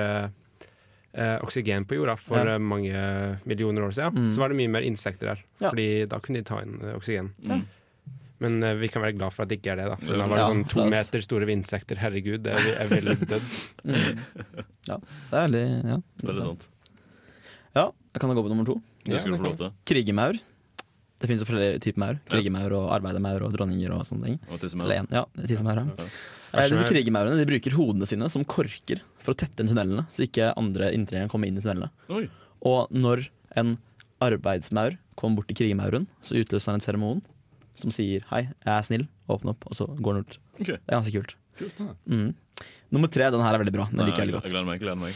eh, 1.13 1.39
oksygen 1.45 1.85
på 1.89 1.97
jorda 1.99 2.17
for 2.21 2.41
Ja. 2.41 2.55
eh, 2.57 2.59
mange 2.59 3.01
millioner 3.49 3.85
år 3.89 3.93
siden, 3.97 4.15
Mm. 4.17 4.31
så 4.35 4.39
var 4.43 4.49
det 4.53 4.57
mye 4.61 4.71
mer 4.79 4.83
insekter 4.89 5.35
der. 5.35 5.43
Ja. 5.61 5.71
Fordi 5.71 5.89
da 6.09 6.19
kunne 6.21 6.41
de 6.41 6.49
ta 6.49 6.61
inn 6.63 6.79
eh, 6.83 6.95
oksygen. 6.97 7.33
Mm. 7.45 7.67
Men 8.41 8.63
eh, 8.63 8.75
vi 8.79 8.89
kan 8.89 9.03
være 9.03 9.17
glad 9.19 9.33
for 9.35 9.43
at 9.43 9.49
det 9.51 9.59
ikke 9.61 9.73
er 9.73 9.77
det. 9.83 9.87
da 9.91 9.97
For 9.97 10.15
da 10.17 10.27
var 10.31 10.37
det 10.37 10.43
Ja, 10.45 10.49
sånn 10.53 10.69
to 10.71 10.79
la 10.81 10.91
meter 10.93 11.21
store 11.27 11.49
insekter. 11.53 11.97
Herregud, 11.99 12.43
det 12.45 12.53
er, 12.55 12.69
er 12.85 12.93
veldig 12.93 13.17
dødd. 13.27 13.49
Mm. 13.85 14.21
Ja, 14.89 14.99
det 15.31 15.35
er 15.35 15.49
veldig 15.49 15.65
ja, 15.93 15.97
Veldig 16.23 16.45
sant. 16.45 16.69
Ja, 17.75 17.91
jeg 18.15 18.21
kan 18.23 18.31
da 18.31 18.37
gå 18.39 18.45
på 18.47 18.53
nummer 18.55 18.65
to. 18.69 18.79
Ja, 19.09 19.19
skal 19.19 19.35
Det 21.19 21.27
finnes 21.27 21.43
jo 21.43 21.49
flere 21.51 21.79
typer 21.83 21.99
maur. 21.99 22.19
Krigemaur 22.31 22.75
og 22.79 22.91
arbeidermaur 22.95 23.43
og 23.49 23.55
dronninger 23.57 23.95
og 23.95 24.05
sånne 24.07 24.29
ting. 24.29 24.37
Og 24.53 24.61
tissemaur. 24.63 24.93
Ja, 25.11 25.25
tissemaur, 25.41 25.81
ja. 25.83 26.07
Eh, 26.55 26.69
disse 26.71 26.87
krigermaurene 26.89 27.37
de 27.41 27.47
bruker 27.49 27.75
hodene 27.77 28.07
sine 28.09 28.29
som 28.33 28.45
korker 28.49 29.03
for 29.21 29.35
å 29.35 29.39
tette 29.39 29.65
inn 29.65 29.73
tunnelene, 29.73 30.07
så 30.15 30.25
ikke 30.25 30.53
andre 30.57 30.93
inntrengere 30.97 31.29
kommer 31.33 31.51
inn 31.51 31.59
i 31.59 31.65
tunnelene. 31.65 31.91
Oi. 32.15 32.29
Og 32.71 32.95
når 32.95 33.27
en 33.59 33.75
arbeidsmaur 34.25 34.97
kommer 35.19 35.41
bort 35.41 35.51
til 35.51 35.59
krigemauren, 35.59 36.07
så 36.23 36.39
utløser 36.39 36.73
han 36.73 36.79
en 36.79 36.87
feromon 36.87 37.21
som 37.79 37.91
sier 37.95 38.23
'hei, 38.31 38.49
jeg 38.65 38.75
er 38.75 38.87
snill', 38.87 39.09
åpne 39.29 39.51
opp, 39.55 39.67
og 39.67 39.75
så 39.75 39.87
går 39.87 40.15
han 40.15 40.25
ut. 40.25 40.39
Okay. 40.61 40.79
Det 40.79 40.89
er 40.89 40.99
ganske 40.99 41.15
kult. 41.15 41.35
Kult. 41.59 41.97
Mm. 42.07 42.35
Nummer 42.91 43.09
tre, 43.11 43.31
den 43.31 43.41
her 43.41 43.55
er 43.55 43.63
veldig 43.63 43.75
bra. 43.75 43.89
Den 43.91 44.07
liker 44.07 44.25
jeg 44.25 44.27
jeg 44.27 44.35
veldig 44.35 44.41
godt. 44.41 44.51
gleder 44.51 44.67
meg. 44.67 44.81
gleder 44.81 45.01
meg 45.03 45.15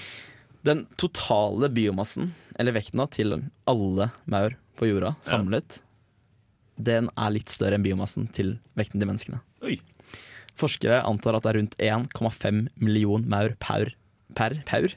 Den 0.65 0.87
totale 0.97 1.69
biomassen, 1.69 2.35
eller 2.57 2.73
vekten 2.73 3.11
til 3.11 3.51
alle 3.67 4.11
maur 4.27 4.55
på 4.77 4.87
jorda 4.87 5.17
Ja. 5.27 5.39
Den 6.77 7.09
er 7.17 7.31
litt 7.35 7.49
større 7.53 7.77
enn 7.79 7.85
biomassen 7.85 8.29
til 8.33 8.55
vekten 8.79 9.01
til 9.03 9.09
menneskene. 9.11 9.41
Oi. 9.67 9.79
Forskere 10.59 11.03
antar 11.09 11.37
at 11.39 11.45
det 11.47 11.51
er 11.53 11.59
rundt 11.59 11.77
1,5 11.81 12.63
million 12.83 13.25
maur 13.29 13.55
per, 13.63 13.95
per, 14.37 14.59
per, 14.69 14.93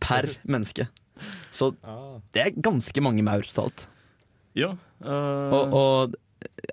per 0.00 0.30
menneske. 0.44 0.88
Så 1.52 1.72
det 2.34 2.42
er 2.42 2.56
ganske 2.60 3.00
mange 3.04 3.22
maur 3.24 3.44
totalt. 3.48 3.86
Ja. 4.56 4.74
eh, 5.00 5.52
Og, 5.56 5.72
og 5.76 6.16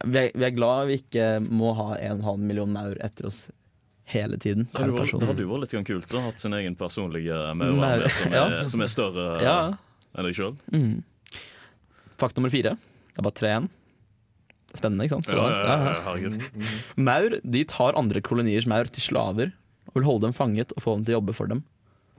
vi, 0.03 0.19
er, 0.19 0.31
vi 0.35 0.45
er 0.47 0.55
glad 0.55 0.87
vi 0.91 0.97
ikke 1.01 1.27
må 1.43 1.71
ha 1.79 1.93
1,5 1.99 2.43
million 2.43 2.71
maur 2.75 2.95
etter 3.03 3.27
oss 3.31 3.45
hele 4.11 4.35
tiden. 4.37 4.67
Det 4.71 4.83
hadde, 4.83 4.97
vært, 4.99 5.15
det 5.19 5.29
hadde 5.31 5.45
jo 5.45 5.51
vært 5.53 5.63
litt 5.73 5.87
kult 5.87 6.11
å 6.15 6.19
ha 6.19 6.27
hatt 6.31 6.43
sin 6.43 6.53
egen 6.59 6.75
personlige 6.79 7.37
Maur, 7.55 7.71
maur 7.79 8.03
som, 8.11 8.33
er- 8.35 8.57
ja. 8.59 8.65
som 8.71 8.83
er 8.83 8.91
større 8.91 9.27
Ja. 9.43 9.55
enn 10.13 10.27
deg 10.27 10.35
sjøl. 10.37 10.57
Mm. 10.75 10.99
Fakt 12.19 12.35
nummer 12.37 12.51
fire. 12.53 12.75
Det 13.13 13.21
er 13.21 13.25
bare 13.25 13.37
tre 13.39 13.49
igjen. 13.53 13.69
Spennende, 14.73 15.05
ikke 15.05 15.19
sant? 15.19 15.29
Ja, 15.29 15.43
ja, 15.53 16.15
ja. 16.17 16.71
Maur 16.97 17.37
de 17.43 17.61
tar 17.69 17.97
andre 17.99 18.23
koloniers 18.25 18.65
maur 18.69 18.89
til 18.89 19.05
slaver 19.05 19.53
og 19.91 19.99
vil 19.99 20.07
holde 20.07 20.25
dem 20.25 20.33
fanget 20.33 20.73
og 20.73 20.81
få 20.81 20.95
dem 20.97 21.05
til 21.05 21.13
å 21.13 21.19
jobbe 21.19 21.35
for 21.37 21.51
dem. 21.51 21.61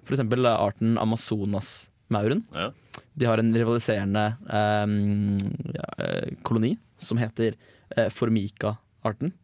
For 0.05 0.15
eksempel 0.15 0.47
eh, 0.47 0.55
arten 0.55 0.99
Amazonas-mauren. 1.01 2.45
Ja. 2.55 2.71
De 3.19 3.27
har 3.27 3.43
en 3.43 3.51
rivaliserende 3.57 4.25
ehm, 4.47 5.39
ja, 5.75 5.89
eh, 6.05 6.35
koloni 6.47 6.75
som 7.03 7.19
heter 7.19 7.57
eh, 7.97 8.11
Formica-arten. 8.13 9.35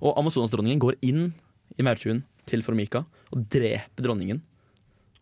Og 0.00 0.16
Amazonasdronningen 0.20 0.80
går 0.80 0.96
inn 1.04 1.28
i 1.76 1.84
maurtuen 1.84 2.22
til 2.48 2.64
Formica 2.64 3.04
og 3.34 3.46
dreper 3.52 4.06
dronningen. 4.06 4.40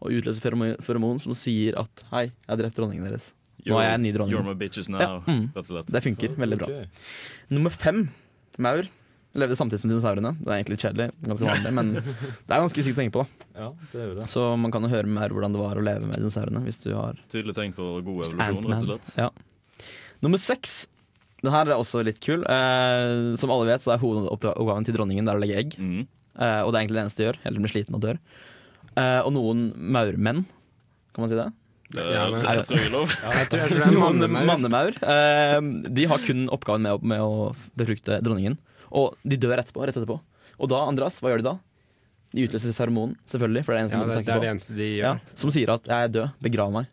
Og 0.02 0.18
utløser 0.18 0.54
feromon 0.82 1.20
som 1.22 1.34
sier 1.34 1.78
at 1.78 2.04
'hei, 2.10 2.26
jeg 2.30 2.50
har 2.50 2.60
drept 2.60 2.78
dronningen 2.78 3.06
deres'. 3.06 3.32
Nå 3.68 3.78
er 3.78 3.86
jeg 3.86 3.98
en 3.98 4.02
ny 4.06 4.10
dronning. 4.16 4.34
You're 4.34 4.46
my 4.46 4.56
bitches 4.58 4.88
now, 4.90 5.00
Ja, 5.00 5.20
mm. 5.26 5.84
Det 5.92 6.02
funker 6.02 6.34
veldig 6.40 6.58
bra. 6.58 6.68
Nummer 7.52 7.70
fem, 7.74 8.08
maur. 8.58 8.88
Levde 9.38 9.56
samtidig 9.56 9.80
som 9.80 9.88
dinosaurene. 9.88 10.34
Det 10.36 10.50
er 10.50 10.58
egentlig 10.58 10.74
litt 10.76 10.84
kjedelig, 10.84 11.06
ganske 11.24 11.46
vanlig, 11.48 11.70
men 11.72 11.92
det 12.46 12.52
er 12.52 12.58
ganske 12.60 12.84
sykt 12.84 12.98
å 12.98 13.00
tenke 13.00 13.14
på. 13.14 13.22
da 13.54 13.62
Ja, 13.62 13.68
det 13.94 14.00
er 14.02 14.10
det. 14.18 14.26
Så 14.28 14.44
man 14.60 14.74
kan 14.74 14.84
jo 14.84 14.90
høre 14.92 15.08
mer 15.08 15.32
hvordan 15.32 15.54
det 15.56 15.62
var 15.62 15.80
å 15.80 15.84
leve 15.84 16.04
med 16.04 16.18
dinosaurene. 16.20 16.60
Hvis 16.66 16.82
du 16.84 16.90
har 16.98 17.16
Tydelig 17.32 17.56
tegn 17.56 17.72
på 17.76 17.86
god 18.04 18.26
evolusjon, 18.26 18.66
rett 18.68 18.82
og 18.82 18.90
slett. 18.90 19.12
Ja. 19.16 19.30
Nummer 20.22 20.42
seks. 20.42 20.82
Den 21.42 21.54
her 21.54 21.70
er 21.70 21.78
også 21.80 22.04
litt 22.06 22.20
kul. 22.22 22.44
Eh, 22.44 23.32
som 23.40 23.50
alle 23.54 23.70
vet, 23.72 23.82
så 23.82 23.94
er 23.94 24.02
hovedoppgaven 24.02 24.84
til 24.86 24.98
dronningen 24.98 25.26
Det 25.26 25.32
er 25.32 25.40
å 25.40 25.42
legge 25.42 25.62
egg. 25.64 25.78
Mm. 25.80 26.04
Eh, 26.36 26.60
og 26.62 26.70
det 26.70 26.76
er 26.76 26.82
egentlig 26.82 26.98
det 27.00 27.04
eneste 27.06 27.22
de 27.22 27.28
gjør, 27.30 27.40
helt 27.42 27.56
til 27.56 27.62
de 27.62 27.64
blir 27.64 27.72
sliten 27.72 27.96
og 27.98 28.04
dør. 28.04 28.20
Eh, 28.92 29.20
og 29.24 29.32
noen 29.34 29.64
maurmenn, 29.96 30.44
kan 31.16 31.24
man 31.24 31.32
si 31.32 31.40
det? 31.40 31.48
Ja, 31.94 32.30
men- 32.30 32.40
jeg 32.40 32.64
tror 32.66 32.76
jeg 32.78 32.86
er 32.86 32.94
lov. 32.94 33.08
Ja, 33.22 33.30
jeg 33.38 33.48
tror- 33.48 33.58
jeg 33.60 33.68
tror 33.70 33.78
det 33.78 33.96
er 33.96 34.00
mannemaur. 34.00 34.46
mannemaur. 34.46 34.92
Eh, 35.02 35.60
de 35.92 36.04
har 36.06 36.18
kun 36.18 36.48
oppgaven 36.48 36.82
med, 36.82 37.02
med 37.02 37.20
å 37.20 37.54
befrukte 37.76 38.20
dronningen. 38.22 38.56
Og 38.92 39.16
de 39.26 39.36
dør 39.36 39.58
etterpå, 39.58 39.84
rett 39.86 39.96
etterpå. 39.96 40.20
Og 40.60 40.68
da, 40.68 40.76
Andreas, 40.86 41.18
hva 41.20 41.30
gjør 41.32 41.42
de 41.42 41.48
da? 41.50 41.58
De 42.32 42.46
utløser 42.48 42.72
feromonen, 42.72 43.16
selvfølgelig. 43.28 43.64
For 43.64 43.72
det 43.74 43.80
er 43.80 43.88
det 43.88 43.92
eneste 43.92 43.98
Ja, 43.98 44.04
det, 44.08 44.16
de, 44.16 44.24
det 44.24 44.34
er 44.34 44.40
det 44.40 44.50
eneste 44.54 44.76
de 44.76 44.88
gjør. 44.96 45.02
Ja, 45.04 45.18
som 45.34 45.50
sier 45.50 45.70
at 45.74 45.82
'jeg 45.84 46.04
er 46.04 46.08
død, 46.08 46.30
begrav 46.42 46.72
meg'. 46.72 46.86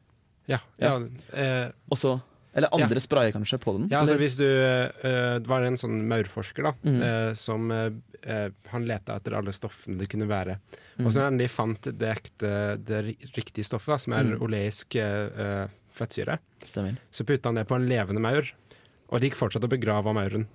Ja, 0.48 0.58
ja, 0.80 1.00
eh, 1.34 1.70
Og 1.92 1.98
så 1.98 2.22
Eller 2.56 2.70
andre 2.74 2.96
Ja. 2.98 3.00
sprayer 3.04 3.32
kanskje 3.32 3.60
på 3.62 3.74
den. 3.78 3.88
Ja, 3.92 4.00
altså 4.02 4.16
eller? 4.16 4.24
hvis 4.26 4.38
du 4.40 4.46
uh, 4.46 5.40
Det 5.40 5.48
var 5.48 5.62
en 5.68 5.78
sånn 5.78 6.00
maurforsker 6.10 6.64
da 6.64 6.72
Mm. 6.84 7.02
uh, 7.02 7.34
som 7.38 7.70
eh, 7.72 8.50
Han 8.72 8.86
leta 8.90 9.16
etter 9.16 9.36
alle 9.38 9.54
stoffene 9.54 9.98
det 10.00 10.10
kunne 10.10 10.28
være. 10.28 10.58
Mm. 10.98 11.06
Og 11.06 11.12
så 11.14 11.22
når 11.30 11.38
de 11.38 11.48
fant 11.48 11.82
det 12.00 12.10
ekte, 12.10 12.50
det 12.84 13.04
riktige 13.38 13.64
stoffet, 13.64 13.94
da, 13.94 13.98
som 13.98 14.14
er 14.14 14.24
Mm. 14.24 14.42
oleisk 14.42 14.98
fettsyre, 15.90 16.40
Stemmer. 16.66 16.98
så 17.12 17.24
putta 17.24 17.48
han 17.50 17.56
det 17.56 17.68
på 17.68 17.76
en 17.76 17.88
levende 17.88 18.20
maur. 18.22 18.50
Og 19.10 19.22
de 19.22 19.30
gikk 19.30 19.38
fortsatt 19.40 19.64
og 19.64 19.70
begrava 19.72 20.12
mauren. 20.14 20.48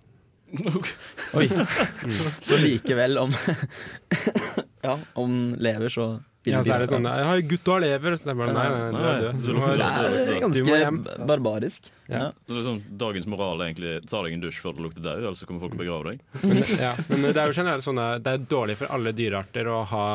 Oi. 1.34 1.48
Så 2.46 2.54
likevel, 2.60 3.16
om 3.18 3.32
Ja, 4.84 4.98
om 5.16 5.54
lever, 5.58 5.88
så 5.88 6.20
Ja, 6.46 6.60
så 6.62 6.74
er 6.74 6.82
det 6.84 6.88
sånn 6.90 7.06
Hei, 7.08 7.40
gutta 7.48 7.78
lever! 7.80 8.16
Så 8.18 8.24
det 8.26 8.32
er 8.34 8.38
bare, 8.40 8.52
nei, 8.52 8.64
nei, 8.68 8.90
du 8.92 9.06
er 9.08 9.20
død. 9.22 9.34
Nei, 9.34 9.42
Du 9.44 9.80
er 9.84 10.26
du 10.28 10.40
ganske 10.44 11.24
barbarisk. 11.30 11.88
Ja. 12.12 12.26
Så 12.46 12.58
det 12.58 12.64
sånn, 12.66 12.80
dagens 13.00 13.26
moral 13.32 13.62
er 13.64 13.70
egentlig 13.72 13.94
ta 14.10 14.20
deg 14.26 14.36
en 14.36 14.44
dusj 14.44 14.60
før 14.60 14.76
du 14.76 14.82
lukter 14.84 15.00
død, 15.06 15.24
ellers 15.24 15.44
kommer 15.48 15.64
folk 15.64 15.72
og 15.78 15.80
begraver 15.80 16.10
deg. 16.12 16.20
Men, 16.44 16.62
ja, 16.82 16.92
men 17.08 17.24
det 17.30 17.36
er 17.40 17.48
jo 17.48 17.56
generelt 17.56 17.84
sånn 17.86 18.00
Det 18.20 18.34
er 18.36 18.44
dårlig 18.50 18.76
for 18.82 18.92
alle 18.92 19.12
dyrearter 19.16 19.70
å 19.72 19.80
ha 19.94 20.06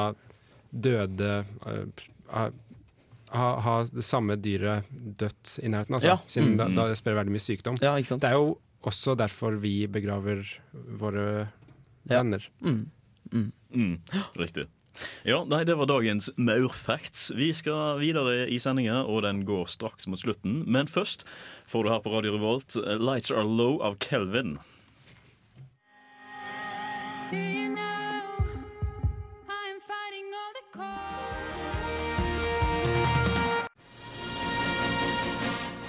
døde 0.69 1.29
eh, 1.65 2.07
ha, 2.29 2.43
ha, 3.33 3.47
ha 3.65 3.75
det 3.89 4.03
samme 4.05 4.35
dyret 4.37 4.85
dødt 4.93 5.55
i 5.65 5.69
nærheten, 5.73 5.95
altså. 5.97 6.11
Ja. 6.13 6.17
Siden 6.29 6.53
Mm. 6.53 6.57
da, 6.61 6.67
da 6.83 6.87
det 6.91 6.97
sprer 7.01 7.17
veldig 7.17 7.33
mye 7.33 7.41
sykdom. 7.45 7.79
Ja, 7.81 7.95
ikke 7.97 8.13
sant? 8.13 8.21
Det 8.21 8.29
er 8.29 8.37
jo 8.37 8.59
også 8.85 9.15
derfor 9.17 9.57
vi 9.59 9.87
begraver 9.87 10.45
våre 10.97 11.25
Ja. 12.09 12.19
venner. 12.21 12.45
Mm. 12.61 12.85
Mm. 13.33 13.51
Mm, 13.73 13.97
riktig. 14.37 14.67
Ja, 15.27 15.43
nei, 15.47 15.63
det 15.67 15.77
var 15.79 15.89
dagens 15.89 16.29
maurfacts. 16.37 17.29
Vi 17.35 17.51
skal 17.55 17.99
videre 18.01 18.47
i 18.49 18.59
sendinga, 18.61 19.03
og 19.05 19.23
den 19.27 19.43
går 19.47 19.69
straks 19.71 20.07
mot 20.07 20.21
slutten. 20.21 20.63
Men 20.67 20.89
først 20.89 21.25
får 21.69 21.85
du 21.85 21.93
her 21.93 22.03
på 22.03 22.13
Radio 22.15 22.35
Revolt 22.37 22.75
eh, 22.79 22.97
'Lights 22.97 23.31
Are 23.31 23.47
Low' 23.47 23.81
av 23.83 23.99
Kelvin. 24.03 24.57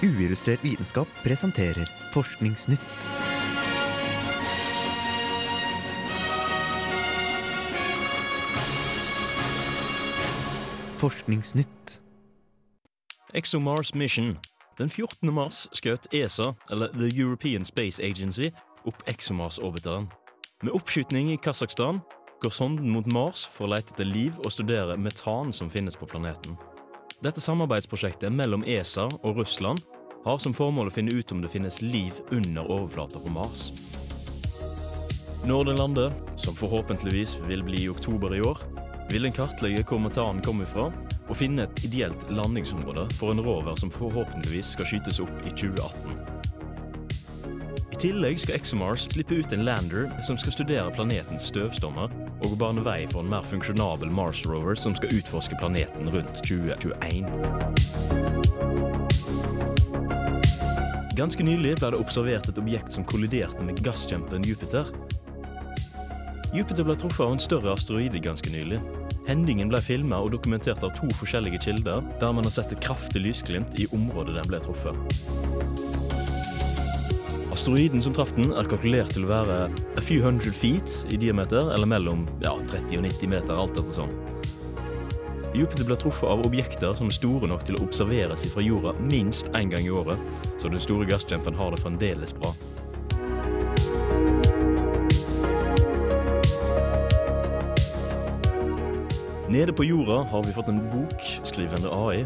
Uillustrert 0.01 0.63
vitenskap 0.65 1.09
presenterer 1.21 1.89
Forskningsnytt. 2.13 3.20
Forskningsnytt. 11.01 12.01
ExoMars 13.33 13.93
Mission. 13.93 14.37
Den 14.77 14.89
14. 14.89 15.33
mars 15.33 15.63
skjøt 15.73 16.03
ESA, 16.13 16.51
eller 16.69 16.91
The 16.93 17.07
European 17.09 17.65
Space 17.65 17.97
Agency, 18.03 18.51
opp 18.85 19.01
ExoMars-orbiteren. 19.09 20.05
Med 20.61 20.75
oppskytning 20.77 21.31
i 21.33 21.39
Kasakhstan 21.41 22.03
går 22.43 22.53
sonden 22.53 22.93
mot 22.93 23.09
Mars 23.09 23.47
for 23.49 23.65
å 23.65 23.71
lete 23.73 23.95
etter 23.95 24.05
liv 24.05 24.37
og 24.45 24.53
studere 24.53 24.99
metan 25.01 25.49
som 25.49 25.71
finnes 25.73 25.97
på 25.97 26.05
planeten. 26.05 26.53
Dette 27.25 27.41
samarbeidsprosjektet 27.41 28.29
mellom 28.29 28.61
ESA 28.61 29.07
og 29.23 29.41
Russland 29.41 29.81
har 30.27 30.37
som 30.37 30.53
formål 30.53 30.93
å 30.93 30.95
finne 30.99 31.17
ut 31.17 31.33
om 31.33 31.41
det 31.41 31.49
finnes 31.49 31.81
liv 31.81 32.21
under 32.29 32.69
overflata 32.69 33.23
på 33.25 33.33
Mars. 33.33 33.71
Når 35.49 35.65
det 35.71 35.77
lander, 35.81 36.13
som 36.37 36.53
forhåpentligvis 36.53 37.39
vil 37.49 37.65
bli 37.65 37.87
i 37.87 37.89
oktober 37.89 38.37
i 38.37 38.45
år, 38.45 38.61
vil 39.11 39.25
en 39.27 39.35
kartlegge 39.35 39.83
hvor 39.87 39.99
metanen 39.99 40.41
kommer 40.45 40.65
fra, 40.69 40.87
og 41.27 41.37
finne 41.37 41.65
et 41.65 41.83
ideelt 41.87 42.23
landingsområde 42.31 43.07
for 43.19 43.31
en 43.33 43.43
rover 43.43 43.75
som 43.79 43.91
forhåpentligvis 43.91 44.73
skal 44.75 44.87
skytes 44.87 45.19
opp 45.23 45.33
i 45.45 45.51
2018. 45.51 46.19
I 47.91 47.99
tillegg 48.01 48.39
skal 48.41 48.55
ExoMars 48.57 49.05
slippe 49.11 49.35
ut 49.37 49.51
en 49.53 49.65
lander 49.67 50.07
som 50.25 50.37
skal 50.39 50.55
studere 50.55 50.93
planetens 50.95 51.49
støvstommer, 51.51 52.07
og 52.41 52.57
bane 52.59 52.81
vei 52.85 53.03
for 53.11 53.21
en 53.21 53.29
mer 53.31 53.45
funksjonabel 53.45 54.09
Mars 54.15 54.41
rover 54.49 54.79
som 54.79 54.95
skal 54.97 55.13
utforske 55.19 55.59
planeten 55.59 56.09
rundt 56.09 56.41
2021. 56.47 57.27
Ganske 61.19 61.43
nylig 61.43 61.75
ble 61.77 61.91
det 61.91 61.99
observert 61.99 62.47
et 62.49 62.57
objekt 62.57 62.95
som 62.95 63.05
kolliderte 63.05 63.61
med 63.67 63.83
gasskjempen 63.85 64.47
Jupiter. 64.47 64.87
Jupiter 66.55 66.87
ble 66.87 66.95
truffet 66.97 67.25
av 67.27 67.35
en 67.35 67.43
større 67.43 67.75
asteroide 67.75 68.19
ganske 68.23 68.49
nylig. 68.55 68.79
Hendingen 69.27 69.69
ble 69.69 69.77
filma 69.85 70.17
og 70.23 70.31
dokumentert 70.33 70.81
av 70.81 70.95
to 70.97 71.05
forskjellige 71.19 71.59
kilder, 71.67 72.01
der 72.19 72.31
man 72.33 72.47
har 72.47 72.53
sett 72.55 72.71
et 72.73 72.81
kraftig 72.81 73.21
lysglimt 73.21 73.77
i 73.77 73.85
området 73.93 74.33
den 74.39 74.49
ble 74.49 74.57
truffet. 74.65 74.97
Asteroiden 77.51 78.01
som 78.01 78.15
traff 78.17 78.31
den, 78.33 78.49
er 78.57 78.65
kalkulert 78.65 79.13
til 79.13 79.27
å 79.27 79.29
være 79.29 79.57
a 79.69 80.01
few 80.01 80.23
hundred 80.25 80.55
feet 80.57 81.03
i 81.13 81.19
diameter, 81.21 81.69
eller 81.75 81.89
mellom 81.91 82.25
ja, 82.41 82.55
30 82.71 82.97
og 82.97 83.05
90 83.05 83.33
meter, 83.35 83.53
alt 83.61 83.77
etter 83.77 83.93
sånn. 83.99 84.15
Jupiter 85.53 85.85
ble 85.85 85.99
truffet 85.99 86.31
av 86.31 86.41
objekter 86.47 86.95
som 86.97 87.11
er 87.11 87.17
store 87.19 87.49
nok 87.51 87.67
til 87.67 87.77
å 87.77 87.85
observeres 87.85 88.47
fra 88.53 88.63
jorda 88.65 88.95
minst 89.11 89.51
én 89.53 89.69
gang 89.69 89.85
i 89.85 89.93
året, 89.93 90.17
så 90.57 90.71
den 90.71 90.81
store 90.81 91.05
gasskjempen 91.09 91.59
har 91.59 91.75
det 91.75 91.83
fremdeles 91.83 92.33
bra. 92.39 92.55
Nede 99.51 99.73
på 99.73 99.83
jorda 99.83 100.23
har 100.23 100.43
vi 100.43 100.53
fått 100.53 100.67
en 100.71 100.77
bok, 100.91 101.23
skrivende 101.43 101.89
AI. 101.91 102.25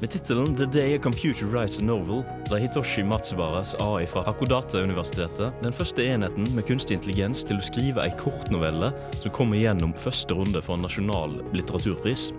Med 0.00 0.10
tittelen 0.10 0.56
'The 0.56 0.66
Day 0.66 0.94
a 0.94 0.98
Computer 0.98 1.46
Writes 1.46 1.80
a 1.80 1.84
Novel' 1.84 2.26
ble 2.50 2.58
Hitoshi 2.60 3.04
Matsubaras 3.04 3.72
AI 3.80 4.04
fra 4.06 4.26
Hakodata-universitetet 4.26 5.62
den 5.62 5.72
første 5.72 6.04
enheten 6.04 6.44
med 6.52 6.66
kunstig 6.68 6.98
intelligens 6.98 7.40
til 7.48 7.56
å 7.56 7.64
skrive 7.64 8.04
ei 8.04 8.12
kortnovelle 8.20 8.92
som 9.16 9.32
kommer 9.32 9.62
gjennom 9.62 9.96
første 9.96 10.36
runde 10.36 10.60
for 10.60 10.76
en 10.76 10.84
nasjonal 10.84 11.40
litteraturpris. 11.56 12.34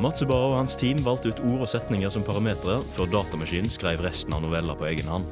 Matsubara 0.00 0.54
og 0.54 0.60
hans 0.62 0.78
team 0.80 1.04
valgte 1.04 1.28
ut 1.28 1.44
ord 1.44 1.66
og 1.66 1.72
setninger 1.74 2.08
som 2.08 2.24
parametere, 2.24 2.80
før 2.96 3.12
datamaskinen 3.18 3.68
skrev 3.68 4.00
resten 4.00 4.32
av 4.32 4.46
novella 4.48 4.72
på 4.80 4.88
egen 4.88 5.12
hånd. 5.12 5.28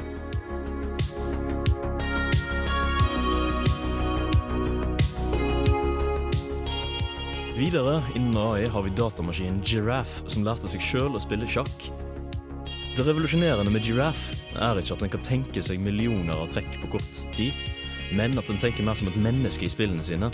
Videre 7.61 8.03
innen 8.15 8.37
AI 8.37 8.67
har 8.67 8.83
vi 8.83 8.91
datamaskinen 8.91 9.59
Giraffe, 9.65 10.23
som 10.33 10.47
lærte 10.47 10.69
seg 10.73 10.81
sjøl 10.81 11.19
å 11.19 11.21
spille 11.21 11.45
sjakk. 11.45 11.91
Det 12.97 13.05
revolusjonerende 13.05 13.69
med 13.69 13.85
Giraffe 13.85 14.33
er 14.57 14.81
ikke 14.81 14.97
at 14.97 15.05
den 15.05 15.13
kan 15.13 15.27
tenke 15.27 15.61
seg 15.67 15.83
millioner 15.85 16.41
av 16.41 16.49
trekk 16.55 16.79
på 16.81 16.95
kort 16.95 17.21
tid, 17.37 17.53
men 18.17 18.33
at 18.41 18.49
den 18.49 18.63
tenker 18.65 18.89
mer 18.89 18.97
som 18.97 19.13
et 19.13 19.21
menneske 19.21 19.69
i 19.69 19.71
spillene 19.77 20.01
sine. 20.01 20.33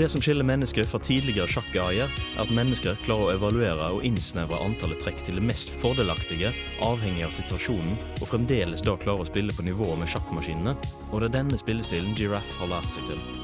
Det 0.00 0.08
som 0.08 0.24
skiller 0.24 0.48
mennesker 0.48 0.88
fra 0.88 1.02
tidligere 1.04 1.52
sjakk-AI-er, 1.52 2.16
er 2.16 2.40
at 2.40 2.56
mennesker 2.62 2.96
klarer 3.04 3.28
å 3.28 3.36
evaluere 3.36 3.92
og 3.98 4.08
innsnevre 4.08 4.64
antallet 4.64 5.04
trekk 5.04 5.26
til 5.28 5.36
det 5.42 5.44
mest 5.44 5.76
fordelaktige, 5.84 6.56
avhengig 6.88 7.28
av 7.28 7.36
situasjonen, 7.36 8.00
og 8.16 8.30
fremdeles 8.32 8.80
da 8.88 8.96
klarer 8.96 9.28
å 9.28 9.28
spille 9.28 9.52
på 9.52 9.68
nivå 9.68 9.92
med 9.92 10.08
sjakkmaskinene. 10.08 10.78
Og 11.12 11.18
det 11.20 11.34
er 11.34 11.40
denne 11.42 11.60
spillestilen 11.60 12.16
Giraffe 12.16 12.62
har 12.64 12.78
lært 12.78 12.96
seg 12.96 13.12
til. 13.12 13.43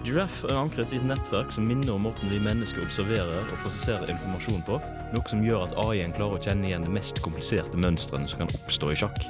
Giraffe 0.00 0.48
er 0.48 0.56
ankret 0.56 0.94
i 0.94 0.96
et 0.96 1.04
nettverk 1.04 1.50
som 1.52 1.66
minner 1.68 1.92
om 1.92 2.06
måten 2.06 2.30
vi 2.32 2.38
mennesker 2.40 2.80
observerer 2.80 3.42
og 3.42 3.58
prosesserer 3.60 4.08
informasjon 4.08 4.62
på, 4.64 4.78
noe 5.12 5.28
som 5.28 5.42
gjør 5.44 5.66
at 5.66 5.74
AI-en 5.82 6.14
klarer 6.16 6.38
å 6.38 6.40
kjenne 6.40 6.70
igjen 6.70 6.86
de 6.86 6.92
mest 6.94 7.20
kompliserte 7.20 7.76
mønstrene 7.76 8.30
som 8.30 8.40
kan 8.40 8.54
oppstå 8.62 8.94
i 8.94 8.96
sjakk. 8.96 9.28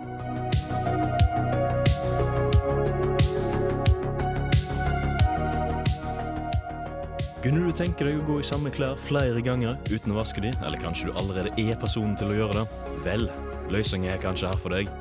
Kunne 7.43 7.67
du 7.67 7.75
tenke 7.75 8.07
deg 8.07 8.21
å 8.21 8.27
gå 8.31 8.39
i 8.39 8.47
samme 8.47 8.71
klær 8.71 8.99
flere 9.11 9.43
ganger 9.43 9.75
uten 9.91 10.15
å 10.15 10.21
vaske 10.21 10.45
de, 10.45 10.55
eller 10.63 10.79
kanskje 10.79 11.11
du 11.11 11.17
allerede 11.19 11.57
er 11.59 11.79
personen 11.83 12.15
til 12.21 12.31
å 12.31 12.43
gjøre 12.45 12.61
det? 12.61 12.67
Vel, 13.09 13.31
løsningen 13.75 14.15
er 14.15 14.23
kanskje 14.23 14.53
her 14.53 14.61
for 14.61 14.79
deg. 14.79 14.93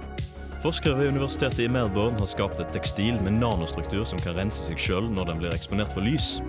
Forskere 0.59 0.97
ved 0.97 1.07
universitetet 1.07 1.59
i 1.59 1.67
Melbourne 1.71 2.19
har 2.19 2.27
skapt 2.27 2.59
et 2.59 2.73
tekstil 2.75 3.15
med 3.23 3.37
nanostruktur 3.39 4.03
som 4.03 4.19
kan 4.19 4.35
rense 4.35 4.65
seg 4.65 4.81
sjøl 4.81 5.05
når 5.07 5.29
den 5.29 5.39
blir 5.39 5.55
eksponert 5.55 5.93
for 5.93 6.03
lys. 6.03 6.41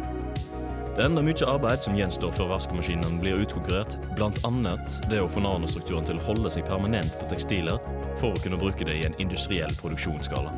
Det 0.96 1.04
er 1.04 1.06
enda 1.06 1.22
mye 1.22 1.46
arbeid 1.46 1.86
som 1.86 1.94
gjenstår 1.94 2.34
før 2.34 2.50
vaskemaskinene 2.50 3.20
blir 3.22 3.38
utkonkurrert, 3.44 3.94
bl.a. 4.18 4.74
det 5.06 5.22
å 5.22 5.30
få 5.30 5.44
nanostrukturen 5.46 6.10
til 6.10 6.18
å 6.18 6.26
holde 6.26 6.50
seg 6.50 6.66
permanent 6.66 7.14
på 7.20 7.30
tekstiler 7.30 7.78
for 8.18 8.34
å 8.34 8.42
kunne 8.42 8.58
bruke 8.58 8.88
det 8.88 8.98
i 8.98 9.06
en 9.06 9.14
industriell 9.22 9.78
produksjonsskala. 9.78 10.50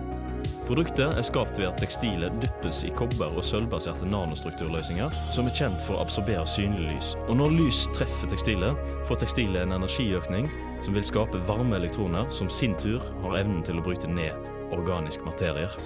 Produktet 0.72 1.12
er 1.12 1.24
skapt 1.26 1.58
ved 1.60 1.66
at 1.68 1.82
tekstilet 1.82 2.32
dyppes 2.40 2.78
i 2.88 2.90
kobber- 2.96 3.34
og 3.36 3.44
sølvbaserte 3.44 4.06
nanostrukturløsninger 4.08 5.12
som 5.34 5.44
er 5.44 5.52
kjent 5.52 5.82
for 5.84 5.98
å 5.98 6.04
absorbere 6.06 6.46
synlig 6.48 6.86
lys. 6.94 7.10
Og 7.26 7.36
når 7.36 7.52
lys 7.58 7.80
treffer 7.92 8.30
tekstilet, 8.32 8.94
får 9.04 9.20
tekstilet 9.20 9.66
en 9.66 9.76
energiøkning 9.76 10.48
som 10.80 10.96
vil 10.96 11.04
skape 11.04 11.42
varme 11.44 11.76
elektroner, 11.76 12.24
som 12.32 12.48
sin 12.48 12.72
tur 12.80 13.04
har 13.20 13.36
evnen 13.42 13.60
til 13.68 13.82
å 13.82 13.84
bryte 13.84 14.08
ned 14.08 14.32
organisk 14.72 15.20
materier. 15.28 15.76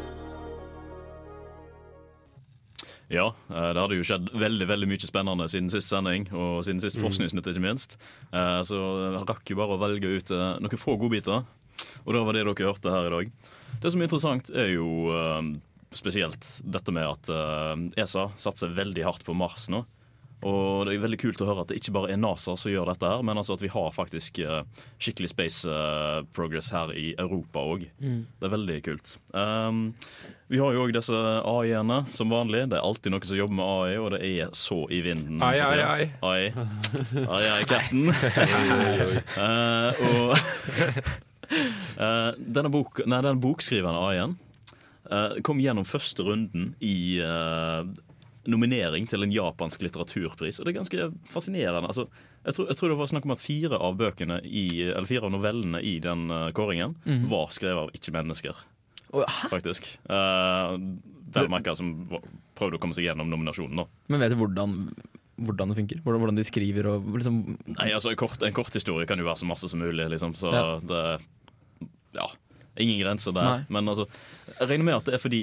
Ja, 3.10 3.32
eh, 3.50 3.72
det 3.74 3.82
hadde 3.82 3.98
jo 3.98 4.06
skjedd 4.06 4.30
veldig 4.38 4.70
veldig 4.70 4.92
mye 4.94 5.10
spennende 5.10 5.50
siden 5.50 5.74
sist 5.74 5.90
sending, 5.90 6.30
og 6.30 6.62
siden 6.62 6.78
sist 6.80 7.02
Mm. 7.02 7.08
Forskningsnytt, 7.08 7.50
ikke 7.50 7.66
minst. 7.66 7.98
Eh, 8.32 8.62
Så 8.62 8.78
jeg 8.78 9.26
rakk 9.26 9.50
jo 9.50 9.56
bare 9.56 9.74
å 9.74 9.82
velge 9.82 10.06
ut 10.06 10.30
eh, 10.30 10.58
noen 10.62 10.78
få 10.78 10.94
godbiter, 10.96 11.42
og 12.04 12.14
det 12.14 12.24
var 12.26 12.36
det 12.36 12.44
dere 12.46 12.70
hørte 12.70 12.94
her 12.94 13.08
i 13.08 13.14
dag. 13.16 13.32
Det 13.82 13.92
som 13.92 14.00
er 14.00 14.08
interessant, 14.08 14.52
er 14.54 14.70
jo 14.72 14.88
uh, 15.12 15.42
spesielt 15.94 16.48
dette 16.64 16.94
med 16.94 17.08
at 17.08 17.32
uh, 17.32 17.74
ESA 17.98 18.30
satser 18.40 18.72
veldig 18.76 19.04
hardt 19.06 19.26
på 19.26 19.36
Mars 19.36 19.68
nå. 19.72 19.84
Og 20.44 20.84
det 20.84 20.94
er 20.94 21.00
veldig 21.00 21.18
kult 21.18 21.40
å 21.40 21.46
høre 21.48 21.62
at 21.64 21.70
det 21.72 21.78
ikke 21.80 21.94
bare 21.96 22.10
er 22.12 22.18
NASA 22.20 22.54
som 22.60 22.70
gjør 22.70 22.90
dette, 22.90 23.08
her, 23.08 23.22
men 23.24 23.40
altså 23.40 23.56
at 23.56 23.62
vi 23.64 23.70
har 23.72 23.94
faktisk 23.96 24.40
uh, 24.44 24.60
skikkelig 25.00 25.30
space 25.32 25.70
uh, 25.70 26.26
progress 26.36 26.68
her 26.74 26.92
i 26.92 27.14
Europa 27.18 27.64
òg. 27.64 27.86
Mm. 27.98 28.20
Det 28.36 28.48
er 28.48 28.52
veldig 28.52 28.76
kult. 28.86 29.16
Um, 29.32 29.96
vi 30.52 30.60
har 30.62 30.76
jo 30.76 30.84
òg 30.84 30.92
disse 30.94 31.16
AI-ene 31.16 32.02
som 32.14 32.30
vanlig. 32.30 32.66
Det 32.70 32.78
er 32.78 32.84
alltid 32.84 33.16
noen 33.16 33.26
som 33.26 33.40
jobber 33.40 33.58
med 33.58 33.66
AI, 33.66 33.96
og 33.98 34.12
det 34.14 34.20
er 34.28 34.52
så 34.54 34.82
i 34.92 35.00
vinden. 35.08 35.40
Ai, 35.42 35.56
ai, 35.56 35.80
ai, 35.82 36.10
ai. 36.20 36.42
Ai, 37.24 37.44
ai, 37.56 37.62
cap'n. 37.66 38.12
uh, 39.40 40.04
og 40.12 40.36
eh, 42.04 42.32
denne, 42.38 42.72
bok, 42.72 43.02
nei, 43.06 43.22
denne 43.22 43.40
bokskriveren 43.42 44.00
A1 44.00 44.36
uh, 45.12 45.38
kom 45.46 45.62
gjennom 45.62 45.86
første 45.88 46.26
runden 46.26 46.74
i 46.84 47.20
uh, 47.22 47.84
nominering 48.50 49.06
til 49.10 49.24
en 49.24 49.32
japansk 49.32 49.82
litteraturpris. 49.86 50.60
Og 50.60 50.66
det 50.66 50.72
er 50.72 50.78
ganske 50.78 51.08
fascinerende. 51.30 51.90
Altså, 51.90 52.06
jeg, 52.44 52.56
tror, 52.56 52.70
jeg 52.70 52.78
tror 52.78 52.92
det 52.92 52.98
var 53.00 53.10
snakk 53.10 53.26
om 53.28 53.34
at 53.34 53.42
fire 53.42 53.80
av 53.82 53.98
bøkene 53.98 54.38
i, 54.44 54.66
eller 54.86 55.08
fire 55.08 55.28
av 55.28 55.34
novellene 55.34 55.82
i 55.82 55.98
den 56.02 56.30
eh, 56.30 56.52
kåringen 56.56 56.96
-hmm. 57.04 57.28
var 57.30 57.50
skrevet 57.50 57.82
av 57.82 57.90
ikke-mennesker. 57.94 58.64
Faktisk. 59.50 59.98
Uh, 60.10 60.76
Vel 61.34 61.48
merka 61.50 61.74
som 61.74 62.08
prøvde 62.54 62.76
å 62.76 62.78
komme 62.78 62.94
seg 62.94 63.04
gjennom 63.04 63.30
nominasjonen. 63.30 63.76
da 63.76 63.86
Men 64.08 64.20
vet 64.20 64.30
du 64.30 64.36
hvordan, 64.36 64.92
hvordan 65.36 65.68
det 65.68 65.76
funker? 65.76 66.00
Hvordan 66.04 66.36
de 66.36 66.44
skriver 66.44 66.86
og 66.86 67.02
liksom 67.14 67.58
Nei, 67.66 67.92
altså 67.92 68.10
En 68.10 68.16
kort, 68.16 68.42
en 68.42 68.52
kort 68.52 68.74
historie 68.74 69.06
kan 69.06 69.18
jo 69.18 69.24
være 69.24 69.36
så 69.42 69.46
masse 69.46 69.68
som 69.68 69.80
mulig. 69.80 70.08
Liksom, 70.08 70.34
så 70.34 70.52
Ja. 70.52 70.80
det 70.80 71.20
Ja. 72.16 72.28
Ingen 72.78 72.98
grenser 73.00 73.32
der. 73.32 73.46
Nei. 73.48 73.60
Men 73.72 73.88
altså, 73.88 74.04
jeg 74.58 74.66
regner 74.68 74.84
med 74.84 74.94
at 74.98 75.06
det 75.08 75.14
er 75.16 75.20
fordi 75.22 75.38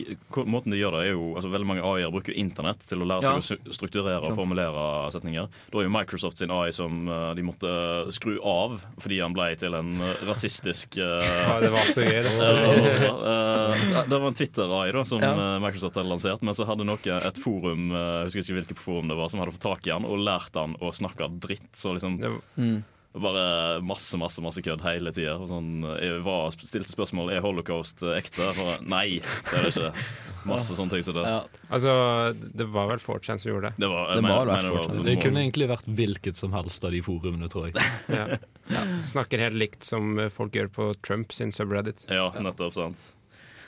måten 0.45 0.69
de 0.69 0.77
gjør 0.77 0.93
det 0.99 0.99
er 1.07 1.15
jo, 1.15 1.31
altså 1.33 1.49
Veldig 1.49 1.65
mange 1.65 1.81
AI-er 1.81 2.11
bruker 2.13 2.35
internett 2.37 2.83
til 2.85 3.01
å 3.01 3.07
lære 3.09 3.25
seg 3.41 3.57
Ja. 3.57 3.71
å 3.71 3.73
strukturere 3.73 4.19
og 4.21 4.35
formulere 4.37 4.83
setninger. 5.15 5.47
Da 5.73 5.79
er 5.81 5.87
jo 5.87 5.93
Microsoft 5.95 6.37
sin 6.43 6.53
AI 6.53 6.69
som 6.77 7.07
eh, 7.09 7.33
de 7.33 7.41
måtte 7.47 7.71
skru 8.13 8.35
av 8.45 8.77
fordi 9.01 9.17
han 9.23 9.33
ble 9.33 9.47
til 9.57 9.73
en 9.79 9.89
eh, 9.97 10.21
rasistisk 10.29 10.99
uh, 11.01 11.17
Ja, 11.49 11.57
det 11.65 11.71
var 11.73 11.89
så 11.89 12.05
gøy, 12.05 12.21
det. 12.21 12.37
Eh, 12.93 13.89
eh, 13.97 14.05
det 14.13 14.19
var 14.21 14.27
en 14.29 14.37
Twitter-AI 14.37 14.91
da 14.99 15.03
som 15.15 15.25
Ja. 15.25 15.33
eh, 15.33 15.59
Microsoft 15.65 15.97
hadde 15.97 16.13
lansert, 16.13 16.45
men 16.45 16.53
så 16.53 16.69
hadde 16.69 16.85
noe, 16.85 17.01
et 17.17 17.41
forum 17.41 17.89
eh, 17.97 18.07
Jeg 18.21 18.29
husker 18.29 18.45
ikke 18.45 18.59
hvilket 18.61 18.85
forum 18.85 19.09
det 19.09 19.17
var 19.17 19.33
som 19.33 19.41
hadde 19.41 19.57
fått 19.57 19.65
tak 19.73 19.89
i 19.89 19.95
han 19.97 20.05
og 20.05 20.21
lært 20.21 20.53
han 20.61 20.77
å 20.85 20.93
snakke 20.93 21.33
dritt. 21.41 21.71
Så 21.73 21.97
liksom 21.97 22.21
det 22.21 22.29
Mm. 22.61 22.83
Bare 23.13 23.81
masse, 23.85 24.17
masse 24.17 24.41
masse 24.41 24.61
kødd 24.65 24.81
hele 24.81 25.11
tida. 25.13 25.35
Sånn, 25.45 25.83
jeg 26.01 26.21
var, 26.25 26.53
stilte 26.57 26.89
spørsmål 26.89 27.29
er 27.35 27.43
holocaust 27.45 28.01
eh, 28.01 28.15
ekte. 28.17 28.47
For, 28.57 28.79
nei, 28.89 29.19
det 29.21 29.57
er 29.59 29.67
det 29.67 29.73
ikke. 29.75 30.05
Masse 30.49 30.75
sånne 30.75 30.95
ting 30.95 31.05
som 31.05 31.19
det. 31.19 31.25
Altså, 31.69 31.93
det 32.33 32.67
var 32.73 32.89
vel 32.89 33.03
4chan 33.03 33.39
som 33.39 33.51
gjorde 33.51 33.69
det. 33.69 33.83
Det 33.85 33.89
var- 33.91 34.15
Det, 34.15 34.21
men, 34.21 34.31
var 34.31 34.49
men, 34.49 34.65
det, 34.65 34.71
var, 34.73 35.03
det 35.05 35.15
kunne 35.21 35.43
egentlig 35.45 35.69
vært 35.69 35.85
hvilket 35.85 36.39
som 36.41 36.57
helst 36.57 36.83
av 36.83 36.91
de 36.91 37.03
forumene, 37.05 37.49
tror 37.49 37.69
jeg. 37.69 37.77
Ja. 38.73 38.79
Snakker 39.03 39.41
helt 39.43 39.59
likt 39.59 39.83
som 39.83 40.17
eh, 40.19 40.31
folk 40.33 40.55
gjør 40.55 40.71
på 40.73 40.89
Trump 41.05 41.33
sin 41.35 41.51
subreddit. 41.51 42.05
Ja, 42.07 42.29
nettopp. 42.39 42.73
sant 42.73 43.01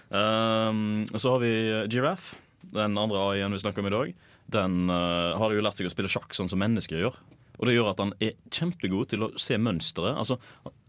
um, 0.09 1.03
Så 1.11 1.33
har 1.33 1.41
vi 1.43 1.51
Giraffe, 1.91 2.39
den 2.75 2.97
andre 2.97 3.19
AI-en 3.29 3.51
vi 3.51 3.59
snakker 3.59 3.83
om 3.83 3.91
i 3.91 3.93
dag. 3.93 4.13
Den 4.55 4.89
uh, 4.89 5.35
har 5.37 5.53
jo 5.53 5.61
lært 5.65 5.77
seg 5.81 5.89
å 5.89 5.93
spille 5.93 6.11
sjakk 6.11 6.33
sånn 6.37 6.49
som 6.49 6.61
mennesker 6.61 7.01
gjør. 7.01 7.17
Og 7.59 7.67
det 7.67 7.75
gjør 7.75 7.91
at 7.93 8.01
han 8.03 8.13
er 8.23 8.35
kjempegod 8.53 9.11
til 9.13 9.25
å 9.25 9.31
se 9.39 9.57
mønsteret. 9.61 10.17
Altså, 10.19 10.39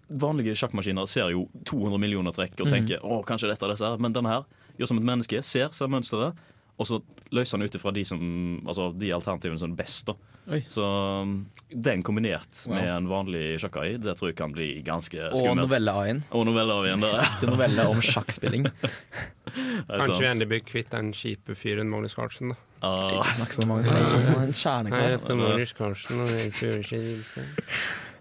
vanlige 0.07 0.57
sjakkmaskiner 0.59 1.09
ser 1.11 1.33
jo 1.35 1.47
200 1.67 2.01
millioner 2.03 2.35
trekk 2.35 2.61
og 2.61 2.71
tenker 2.71 2.99
tenker 3.01 3.07
å, 3.07 3.23
kanskje 3.27 3.51
dette 3.51 3.67
er 3.67 3.75
disse 3.75 3.89
her. 3.89 4.03
Men 4.03 4.15
denne 4.15 4.33
her 4.33 4.47
gjør 4.79 4.93
som 4.93 5.01
et 5.01 5.09
menneske, 5.09 5.43
ser, 5.47 5.73
ser 5.75 5.91
mønsteret, 5.93 6.37
og 6.79 6.87
så 6.87 6.99
løser 7.33 7.57
han 7.59 7.67
ut 7.67 7.75
ifra 7.79 7.93
de, 7.97 8.05
som- 8.05 8.61
altså, 8.67 8.91
de 8.99 9.09
alternativene 9.17 9.59
som 9.59 9.73
er 9.73 9.77
best. 9.83 10.07
da 10.07 10.15
Oi. 10.47 10.61
Så 10.71 10.79
um, 11.23 11.47
den 11.75 12.03
kombinert 12.07 12.61
Wow. 12.69 12.75
med 12.77 12.89
en 12.93 13.09
vanlig 13.11 13.59
sjakk-AI, 13.59 13.97
det 13.99 14.13
tror 14.17 14.29
jeg 14.31 14.37
kan 14.39 14.53
bli 14.55 14.69
ganske 14.87 15.19
Og 15.33 15.39
skummelt. 15.41 15.65
novelle-AI-en. 15.65 16.21
Og 16.31 16.45
novelle-AI-en 16.47 17.01
der. 17.03 17.17
Ekte 17.25 17.49
novelle 17.51 17.87
om 17.91 17.99
sjakkspilling. 18.05 18.69
Kanskje 19.91 20.21
vi 20.21 20.29
endelig 20.31 20.49
blir 20.53 20.63
kvitt 20.69 20.91
den 20.95 21.11
kjipe 21.17 21.57
fyren 21.59 21.91
Magnus 21.91 22.15
Carlsen, 22.15 22.53
da. 22.55 22.57
Ah. 22.87 23.17
Ikke 23.17 23.35
snakk 23.41 23.57
så 23.57 23.67
mange 23.67 23.85
ganger. 23.89 24.07
Han 24.07 24.39
er 24.39 24.47
en 24.47 24.53
kjernekar. 24.63 25.03
Jeg 25.03 25.19
heter 25.19 25.41
Magnus 25.43 25.73
Carlsen, 25.75 26.21
og 26.23 26.31
jeg 26.37 26.53
føler 26.53 26.85
ikke. 26.85 27.47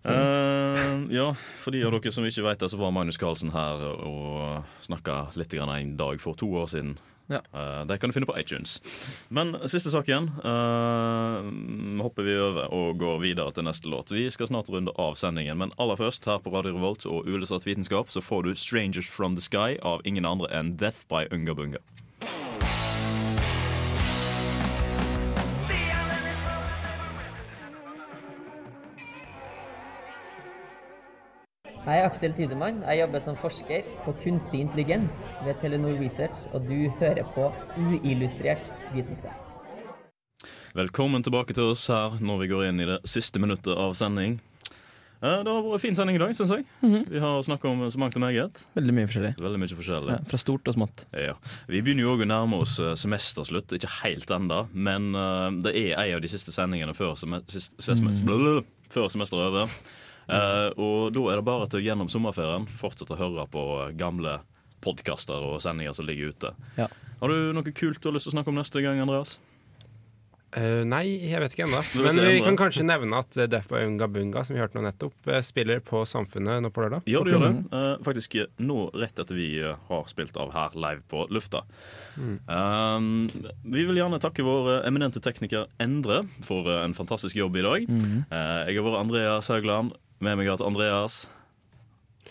Eh, 0.05 0.89
ja, 1.17 1.31
for 1.57 1.73
de 1.73 1.79
av 1.81 1.95
dere 1.95 2.11
som 2.13 2.25
ikke 2.29 2.43
vet 2.45 2.59
det, 2.61 2.67
så 2.69 2.77
var 2.77 2.91
Magnus 2.93 3.17
Carlsen 3.17 3.49
her 3.55 3.81
og 4.05 4.67
snakka 4.85 5.31
litt 5.33 5.55
en 5.57 5.95
dag 5.97 6.21
for 6.21 6.37
to 6.37 6.45
år 6.61 6.67
siden. 6.69 6.91
Ja. 7.27 7.41
Eh, 7.53 7.85
det 7.85 7.97
kan 7.97 8.09
du 8.09 8.13
finne 8.13 8.29
på 8.29 8.38
iTunes. 8.39 8.77
Men 9.29 9.55
siste 9.65 9.89
sak 9.89 10.09
igjen. 10.09 10.29
Uh, 10.45 11.41
hopper 12.05 12.27
vi 12.27 12.38
over 12.38 12.69
og 12.69 12.99
går 13.01 13.19
videre 13.23 13.55
til 13.55 13.65
neste 13.65 13.89
låt. 13.89 14.13
Vi 14.13 14.27
skal 14.29 14.51
snart 14.51 14.69
runde 14.69 14.93
av 15.01 15.17
sendingen, 15.19 15.57
men 15.57 15.73
aller 15.81 15.97
først 15.99 16.29
her 16.29 16.41
på 16.43 16.53
Radio 16.53 16.75
Revolt 16.77 17.05
og 17.09 17.25
Ulesatt 17.25 17.65
vitenskap 17.65 18.13
så 18.13 18.21
får 18.21 18.43
du 18.43 18.55
'Strangers 18.55 19.09
From 19.09 19.35
The 19.35 19.41
Sky' 19.41 19.81
av 19.81 20.01
ingen 20.05 20.25
andre 20.25 20.47
enn 20.53 20.77
Death 20.77 21.07
by 21.09 21.25
Unga 21.31 21.53
Jeg 31.86 32.00
er 32.02 32.08
Aksel 32.10 32.34
Tidemann. 32.34 32.80
Jeg 32.88 33.04
jobber 33.04 33.21
som 33.21 33.36
forsker 33.38 33.86
på 34.06 34.13
kunstig 34.24 34.63
intelligens 34.63 35.26
ved 35.45 35.60
Telenor 35.62 36.00
Research, 36.02 36.48
og 36.54 36.65
du 36.65 36.89
hører 37.00 37.26
på 37.36 37.52
uillustrert 37.78 38.65
vitenskap. 38.95 39.41
Velkommen 40.76 41.24
tilbake 41.24 41.54
til 41.56 41.69
oss 41.76 41.86
her 41.93 42.17
når 42.19 42.41
vi 42.41 42.50
går 42.52 42.65
inn 42.71 42.82
i 42.84 42.88
det 42.89 42.98
siste 43.08 43.39
minuttet 43.39 43.78
av 43.80 43.93
sending. 43.95 44.39
Eh, 45.21 45.43
Det 45.45 45.48
har 45.48 45.62
vært 45.63 45.78
en 45.78 45.84
fin 45.86 45.95
sending 45.95 46.17
i 46.17 46.21
dag, 46.24 46.34
syns 46.36 46.52
jeg. 46.52 46.65
Vi 46.82 47.21
har 47.21 47.43
snakka 47.45 47.69
om 47.69 47.86
så 47.93 48.02
mangt 48.02 48.17
og 48.17 48.24
meget. 48.26 48.63
Veldig 48.76 48.93
mye 48.98 49.08
forskjellig. 49.08 49.34
Veldig 49.45 49.62
mye 49.62 49.78
forskjellig. 49.80 50.12
Ja, 50.17 50.17
fra 50.28 50.38
stort 50.41 50.67
og 50.67 50.76
smått. 50.76 51.06
Ja. 51.13 51.36
Vi 51.69 51.82
begynner 51.86 52.04
jo 52.04 52.15
også 52.15 52.26
å 52.26 52.32
nærme 52.34 52.60
oss 52.65 52.80
eh, 52.82 52.95
semesterslutt. 53.00 53.78
Ikke 53.78 53.93
helt 54.02 54.34
enda, 54.36 54.65
men 54.74 55.13
eh, 55.15 55.62
det 55.63 55.76
er 55.86 56.02
en 56.02 56.17
av 56.17 56.26
de 56.26 56.34
siste 56.34 56.52
sendingene 56.52 56.98
før, 56.98 57.13
sem 57.15 57.30
Mm. 57.30 58.65
før 58.89 59.08
semesteret 59.10 59.39
er 59.41 59.48
over. 59.54 59.69
Eh, 60.27 60.69
og 60.81 61.13
da 61.15 61.25
er 61.31 61.41
det 61.41 61.47
bare 61.47 61.69
til 61.71 61.85
gjennom 61.85 62.09
sommerferien 62.11 62.67
fortsette 62.69 63.13
å 63.13 63.19
høre 63.19 63.47
på 63.51 63.65
gamle 63.99 64.39
podkaster 64.85 65.49
og 65.53 65.59
sendinger 65.63 65.97
som 65.97 66.07
ligger 66.07 66.33
ute. 66.33 66.53
Ja. 66.77 66.89
Har 67.19 67.31
du 67.31 67.51
noe 67.55 67.75
kult 67.75 68.01
du 68.01 68.09
har 68.09 68.17
lyst 68.17 68.29
til 68.29 68.35
å 68.35 68.38
snakke 68.39 68.53
om 68.53 68.57
neste 68.59 68.81
gang, 68.85 69.01
Andreas? 69.01 69.38
Uh, 70.55 70.85
nei, 70.88 71.17
jeg 71.27 71.39
vet 71.41 71.51
ikke 71.51 71.65
ennå. 71.65 71.81
Men 71.99 72.19
vi 72.29 72.43
kan 72.45 72.55
kanskje 72.55 72.85
nevne 72.88 73.17
at 73.19 73.35
eh, 73.35 73.47
Death 73.51 73.67
by 73.67 73.81
Unga 73.89 74.07
Bunga, 74.07 74.45
som 74.47 74.55
vi 74.55 74.61
hørte 74.61 74.77
nå 74.77 74.85
nettopp, 74.85 75.15
eh, 75.27 75.41
spiller 75.43 75.81
på 75.83 76.05
Samfunnet 76.07 76.61
nå 76.63 76.71
på 76.71 76.85
lørdag. 76.85 77.09
Ja, 77.11 77.25
det 77.27 77.33
gjør 77.33 77.43
det. 77.43 77.49
Uh, 77.73 77.97
faktisk 78.05 78.38
eh, 78.39 78.47
nå 78.63 78.85
rett 78.95 79.19
etter 79.19 79.35
vi 79.35 79.49
eh, 79.59 79.75
har 79.89 80.07
spilt 80.07 80.38
av 80.39 80.53
her 80.55 80.77
live 80.79 81.03
på 81.11 81.25
lufta. 81.27 81.65
Mm. 82.15 82.38
Uh, 82.47 83.51
vi 83.67 83.83
vil 83.83 83.99
gjerne 83.99 84.21
takke 84.23 84.45
vår 84.47 84.71
eh, 84.77 84.88
eminente 84.88 85.19
tekniker 85.19 85.67
Endre 85.83 86.21
for 86.47 86.71
eh, 86.71 86.85
en 86.85 86.95
fantastisk 86.95 87.35
jobb 87.35 87.59
i 87.59 87.65
dag. 87.65 87.91
Mm. 87.91 88.23
Eh, 88.23 88.61
jeg 88.69 88.79
har 88.79 88.88
vært 88.88 89.01
Andreas 89.01 89.51
Haugland. 89.51 89.91
Med 90.23 90.38
meg 90.38 90.45
har 90.45 90.54
jeg 90.54 90.58
hatt 90.58 90.67
Andreas. 90.69 91.17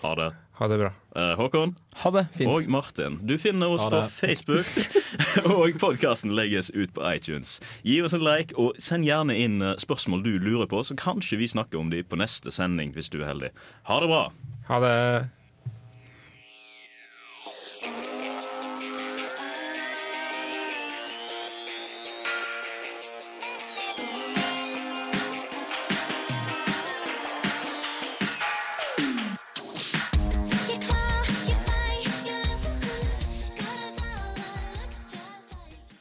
Ha 0.00 0.14
det. 0.18 0.30
Ha 0.54 0.68
det 0.70 0.78
bra. 0.78 0.90
Eh, 1.16 1.32
Håkon. 1.36 1.74
Ha 2.02 2.10
det, 2.14 2.22
fint. 2.36 2.50
Og 2.50 2.68
Martin. 2.70 3.18
Du 3.26 3.34
finner 3.38 3.74
oss 3.74 3.84
på. 3.90 4.00
Facebook, 4.14 4.68
og 5.50 5.74
podkasten 5.82 6.30
legges 6.36 6.70
ut 6.74 6.94
på 6.94 7.02
iTunes. 7.10 7.56
Gi 7.82 7.98
oss 8.06 8.14
en 8.14 8.22
like, 8.24 8.54
og 8.60 8.78
send 8.82 9.06
gjerne 9.08 9.34
inn 9.34 9.58
eh, 9.62 9.74
spørsmål 9.82 10.22
du 10.24 10.36
lurer 10.38 10.70
på, 10.70 10.82
så 10.86 10.96
kanskje 10.98 11.40
vi 11.42 11.50
snakker 11.50 11.82
om 11.82 11.90
de 11.90 12.04
på 12.06 12.18
neste 12.20 12.54
sending, 12.54 12.94
hvis 12.94 13.10
du 13.10 13.20
er 13.22 13.32
heldig. 13.32 13.50
Ha 13.90 13.98
det 14.04 14.10
bra. 14.12 14.22
Ha 14.70 14.80
det. 14.84 14.94